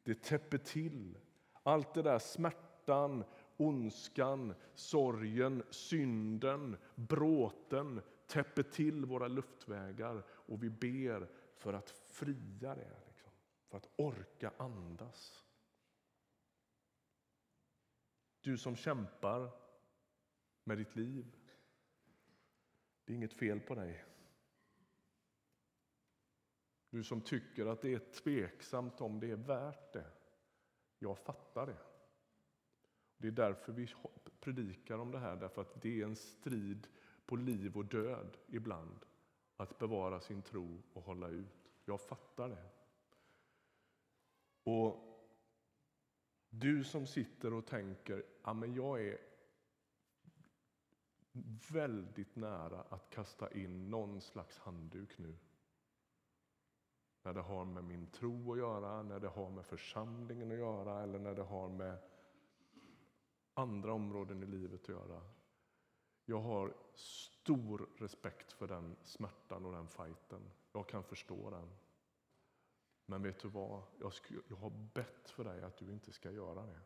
Det 0.03 0.23
täpper 0.23 0.59
till. 0.59 1.19
Allt 1.63 1.95
det 1.95 2.03
där 2.03 2.19
smärtan, 2.19 3.25
ondskan, 3.57 4.55
sorgen, 4.75 5.63
synden, 5.71 6.77
bråten 6.95 8.03
täpper 8.27 8.63
till 8.63 9.05
våra 9.05 9.29
luftvägar 9.29 10.25
och 10.31 10.63
vi 10.63 10.71
ber 10.71 11.29
för 11.55 11.73
att 11.73 11.91
fria 11.91 12.75
det, 12.75 12.97
liksom. 13.07 13.31
för 13.69 13.77
att 13.77 13.89
orka 13.97 14.53
andas. 14.57 15.45
Du 18.41 18.59
som 18.59 18.77
kämpar 18.77 19.51
med 20.65 20.79
ditt 20.79 20.97
liv. 20.97 21.37
Det 23.05 23.13
är 23.13 23.17
inget 23.17 23.33
fel 23.33 23.61
på 23.61 23.75
dig. 23.75 24.05
Du 26.93 27.05
som 27.05 27.21
tycker 27.21 27.67
att 27.67 27.81
det 27.81 27.95
är 27.95 27.99
tveksamt 27.99 29.01
om 29.01 29.21
det 29.21 29.31
är 29.31 29.37
värt 29.37 29.93
det. 29.93 30.11
Jag 30.99 31.19
fattar 31.19 31.67
det. 31.67 31.79
Det 33.17 33.29
är 33.29 33.33
därför 33.33 33.73
vi 33.73 33.89
predikar 34.41 34.99
om 34.99 35.11
det 35.11 35.19
här, 35.19 35.37
därför 35.37 35.63
att 35.63 35.83
det 35.83 36.01
är 36.01 36.05
en 36.05 36.17
strid 36.17 36.89
på 37.27 37.37
liv 37.37 37.77
och 37.77 37.85
död 37.85 38.37
ibland 38.47 39.05
att 39.57 39.79
bevara 39.79 40.21
sin 40.21 40.43
tro 40.43 40.83
och 40.93 41.03
hålla 41.03 41.29
ut. 41.29 41.71
Jag 41.85 42.01
fattar 42.01 42.49
det. 42.49 42.69
Och 44.65 44.97
du 46.51 46.85
som 46.85 47.07
sitter 47.07 47.53
och 47.53 47.67
tänker 47.67 48.25
ja, 48.43 48.53
men 48.55 48.75
jag 48.75 49.07
är 49.07 49.19
väldigt 51.73 52.37
nära 52.37 52.81
att 52.81 53.11
kasta 53.11 53.53
in 53.53 53.91
någon 53.91 54.21
slags 54.21 54.59
handduk 54.59 55.19
nu. 55.19 55.39
När 57.23 57.33
det 57.33 57.41
har 57.41 57.65
med 57.65 57.85
min 57.85 58.07
tro 58.07 58.53
att 58.53 58.59
göra, 58.59 59.03
när 59.03 59.21
det 59.21 59.29
har 59.29 59.51
med 59.51 59.67
församlingen 59.67 60.53
att 60.53 60.59
göra 60.59 61.03
eller 61.03 61.19
när 61.19 61.35
det 61.35 61.43
har 61.43 61.69
med 61.69 61.99
andra 63.55 63.93
områden 63.93 64.43
i 64.43 64.47
livet 64.47 64.83
att 64.83 64.89
göra. 64.89 65.23
Jag 66.25 66.41
har 66.41 66.75
stor 66.95 67.89
respekt 67.97 68.53
för 68.53 68.69
den 68.69 68.97
smärtan 69.03 69.67
och 69.67 69.73
den 69.73 69.89
fighten. 69.89 70.51
Jag 70.73 70.89
kan 70.89 71.05
förstå 71.05 71.51
den. 71.51 71.71
Men 73.07 73.23
vet 73.23 73.41
du 73.41 73.49
vad? 73.49 73.83
Jag, 74.01 74.13
jag 74.49 74.57
har 74.57 74.71
bett 74.71 75.31
för 75.31 75.45
dig 75.45 75.63
att 75.63 75.77
du 75.77 75.93
inte 75.93 76.13
ska 76.13 76.31
göra 76.31 76.67
det. 76.67 76.81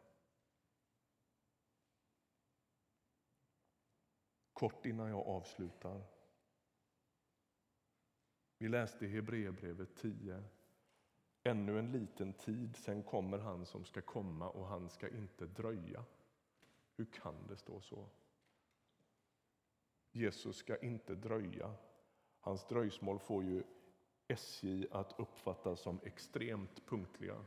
Kort 4.53 4.87
innan 4.87 5.09
jag 5.09 5.27
avslutar. 5.27 6.16
Vi 8.59 8.69
läste 8.69 9.05
i 9.05 9.09
Hebreerbrevet 9.09 9.97
10. 9.97 10.45
Ännu 11.43 11.79
en 11.79 11.93
liten 11.93 12.33
tid, 12.33 12.77
sen 12.77 13.03
kommer 13.03 13.39
han 13.39 13.67
som 13.67 13.85
ska 13.85 14.03
komma 14.03 14.49
och 14.49 14.67
han 14.67 14.89
ska 14.89 15.09
inte 15.09 15.47
dröja. 15.47 16.05
Hur 16.97 17.05
kan 17.05 17.47
det 17.49 17.57
stå 17.57 17.81
så? 17.81 18.09
Jesus 20.13 20.57
ska 20.57 20.77
inte 20.77 21.15
dröja. 21.15 21.75
Hans 22.41 22.65
dröjsmål 22.65 23.19
får 23.19 23.45
ju 23.45 23.63
SJ 24.29 24.87
att 24.91 25.21
uppfattas 25.21 25.81
som 25.81 26.01
extremt 26.05 26.87
punktliga. 26.87 27.45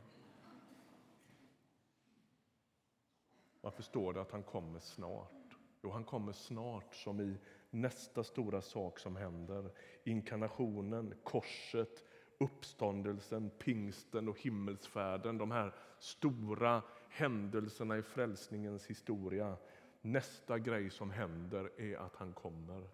Varför 3.62 3.84
står 3.84 4.14
det 4.14 4.22
att 4.22 4.32
han 4.32 4.44
kommer 4.44 4.80
snart? 4.80 5.58
Jo, 5.82 5.92
han 5.92 6.04
kommer 6.04 6.32
snart 6.32 6.96
som 6.96 7.20
i 7.20 7.38
nästa 7.70 8.24
stora 8.24 8.62
sak 8.62 9.00
som 9.00 9.16
händer. 9.16 9.72
Inkarnationen, 10.04 11.14
korset, 11.24 12.04
uppståndelsen, 12.38 13.50
pingsten 13.50 14.30
och 14.30 14.40
himmelsfärden. 14.40 15.38
De 15.38 15.52
här 15.52 15.76
stora 16.00 16.84
händelserna 17.10 17.98
i 17.98 18.02
frälsningens 18.02 18.86
historia. 18.86 19.58
Nästa 20.02 20.60
grej 20.60 20.90
som 20.90 21.12
händer 21.12 21.82
är 21.82 21.98
att 21.98 22.16
han 22.16 22.34
kommer. 22.34 22.90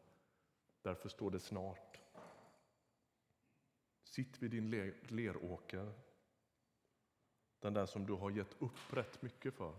Därför 0.81 1.09
står 1.09 1.31
det 1.31 1.39
snart. 1.39 2.01
Sitt 4.03 4.43
vid 4.43 4.51
din 4.51 4.93
leråker, 5.07 5.93
den 7.59 7.73
där 7.73 7.85
som 7.85 8.05
du 8.05 8.13
har 8.13 8.29
gett 8.29 8.61
upp 8.61 8.93
rätt 8.93 9.21
mycket 9.21 9.53
för. 9.53 9.75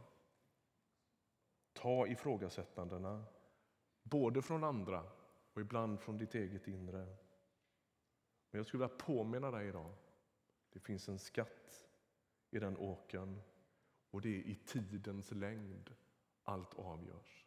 Ta 1.72 2.06
ifrågasättandena, 2.06 3.24
både 4.10 4.42
från 4.42 4.64
andra 4.64 5.04
och 5.52 5.60
ibland 5.60 6.00
från 6.00 6.18
ditt 6.18 6.34
eget 6.34 6.68
inre. 6.68 7.06
Men 8.50 8.58
jag 8.58 8.66
skulle 8.66 8.84
vilja 8.84 8.96
påminna 8.98 9.50
dig 9.50 9.68
idag. 9.68 9.92
Det 10.72 10.80
finns 10.80 11.08
en 11.08 11.18
skatt 11.18 11.88
i 12.50 12.58
den 12.58 12.76
åkern 12.76 13.40
och 14.10 14.20
det 14.20 14.28
är 14.28 14.42
i 14.42 14.54
tidens 14.54 15.30
längd 15.30 15.94
allt 16.42 16.74
avgörs. 16.74 17.46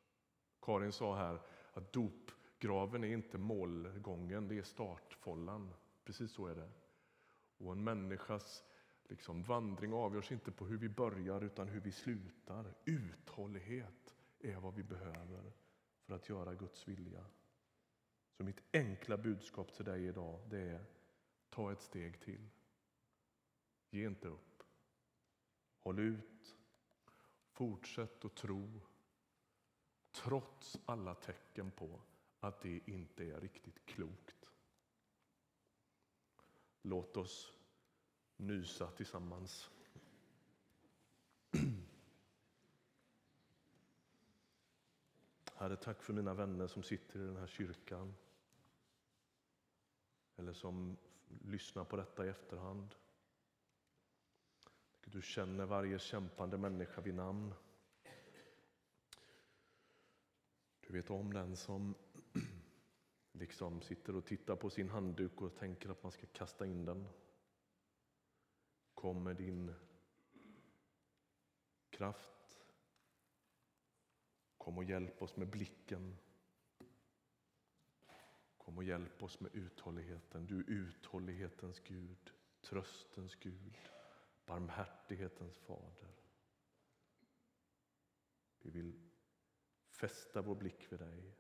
Karin 0.62 0.92
sa 0.92 1.16
här 1.16 1.42
att 1.74 1.94
dopgraven 1.94 3.04
är 3.04 3.08
inte 3.08 3.38
målgången, 3.38 4.48
det 4.48 4.58
är 4.58 4.64
startfållan. 4.64 5.74
Precis 6.04 6.32
så 6.32 6.48
är 6.48 6.56
det. 6.56 6.70
Och 7.58 7.72
en 7.72 7.84
människas 7.84 8.64
liksom, 9.04 9.44
vandring 9.44 9.94
avgörs 9.94 10.32
inte 10.32 10.52
på 10.52 10.66
hur 10.66 10.78
vi 10.78 10.90
börjar 10.90 11.42
utan 11.44 11.68
hur 11.68 11.80
vi 11.80 11.92
slutar. 11.92 12.74
Uthållighet 12.86 14.16
är 14.40 14.56
vad 14.56 14.76
vi 14.76 14.84
behöver 14.84 15.52
för 16.10 16.16
att 16.16 16.30
göra 16.30 16.56
Guds 16.56 16.88
vilja. 16.88 17.26
Så 18.38 18.44
mitt 18.44 18.64
enkla 18.74 19.18
budskap 19.18 19.74
till 19.74 19.86
dig 19.86 20.06
idag 20.06 20.40
det 20.50 20.60
är 20.60 20.86
ta 21.50 21.72
ett 21.72 21.82
steg 21.82 22.22
till. 22.22 22.50
Ge 23.90 24.08
inte 24.08 24.28
upp. 24.28 24.64
Håll 25.80 26.00
ut. 26.00 26.58
Fortsätt 27.52 28.26
att 28.26 28.36
tro 28.36 28.82
trots 30.12 30.80
alla 30.86 31.16
tecken 31.16 31.72
på 31.72 32.02
att 32.40 32.62
det 32.62 32.80
inte 32.86 33.26
är 33.26 33.42
riktigt 33.42 33.86
klokt. 33.86 34.52
Låt 36.82 37.18
oss 37.18 37.54
nysa 38.38 38.92
tillsammans. 38.92 39.70
Herre, 45.60 45.76
tack 45.76 46.04
för 46.04 46.14
mina 46.14 46.34
vänner 46.34 46.68
som 46.68 46.84
sitter 46.84 47.20
i 47.20 47.24
den 47.24 47.38
här 47.38 47.48
kyrkan 47.48 48.16
eller 50.36 50.54
som 50.54 50.98
lyssnar 51.28 51.84
på 51.86 51.96
detta 51.96 52.26
i 52.26 52.30
efterhand. 52.30 52.96
Du 55.06 55.22
känner 55.22 55.66
varje 55.66 56.00
kämpande 56.00 56.58
människa 56.58 57.02
vid 57.02 57.16
namn. 57.16 57.54
Du 60.88 60.94
vet 60.94 61.10
om 61.10 61.34
den 61.34 61.56
som 61.56 61.96
liksom 63.32 63.82
sitter 63.82 64.16
och 64.16 64.26
tittar 64.26 64.56
på 64.56 64.70
sin 64.70 64.90
handduk 64.90 65.42
och 65.42 65.56
tänker 65.56 65.90
att 65.90 66.04
man 66.04 66.12
ska 66.12 66.28
kasta 66.28 66.66
in 66.66 66.86
den. 66.86 67.08
Kom 68.94 69.24
med 69.24 69.36
din 69.36 69.74
kraft. 71.90 72.39
Kom 74.60 74.78
och 74.78 74.84
hjälp 74.84 75.22
oss 75.22 75.36
med 75.36 75.50
blicken. 75.50 76.18
Kom 78.58 78.78
och 78.78 78.84
hjälp 78.84 79.24
oss 79.24 79.40
med 79.40 79.56
uthålligheten. 79.56 80.46
Du 80.46 80.60
är 80.60 80.70
uthållighetens 80.70 81.80
Gud, 81.80 82.34
tröstens 82.62 83.36
Gud, 83.36 83.78
barmhärtighetens 84.46 85.58
fader. 85.58 86.14
Vi 88.60 88.70
vill 88.70 89.10
fästa 89.90 90.42
vår 90.42 90.56
blick 90.56 90.92
vid 90.92 91.00
dig. 91.00 91.36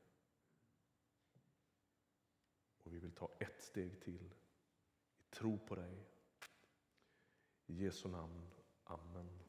Och 2.83 2.93
vi 2.93 2.99
vill 2.99 3.11
ta 3.11 3.31
ett 3.39 3.63
steg 3.63 4.01
till 4.01 4.33
i 5.19 5.29
tro 5.29 5.59
på 5.59 5.75
dig. 5.75 6.05
I 7.65 7.73
Jesu 7.73 8.09
namn. 8.09 8.51
Amen. 8.83 9.48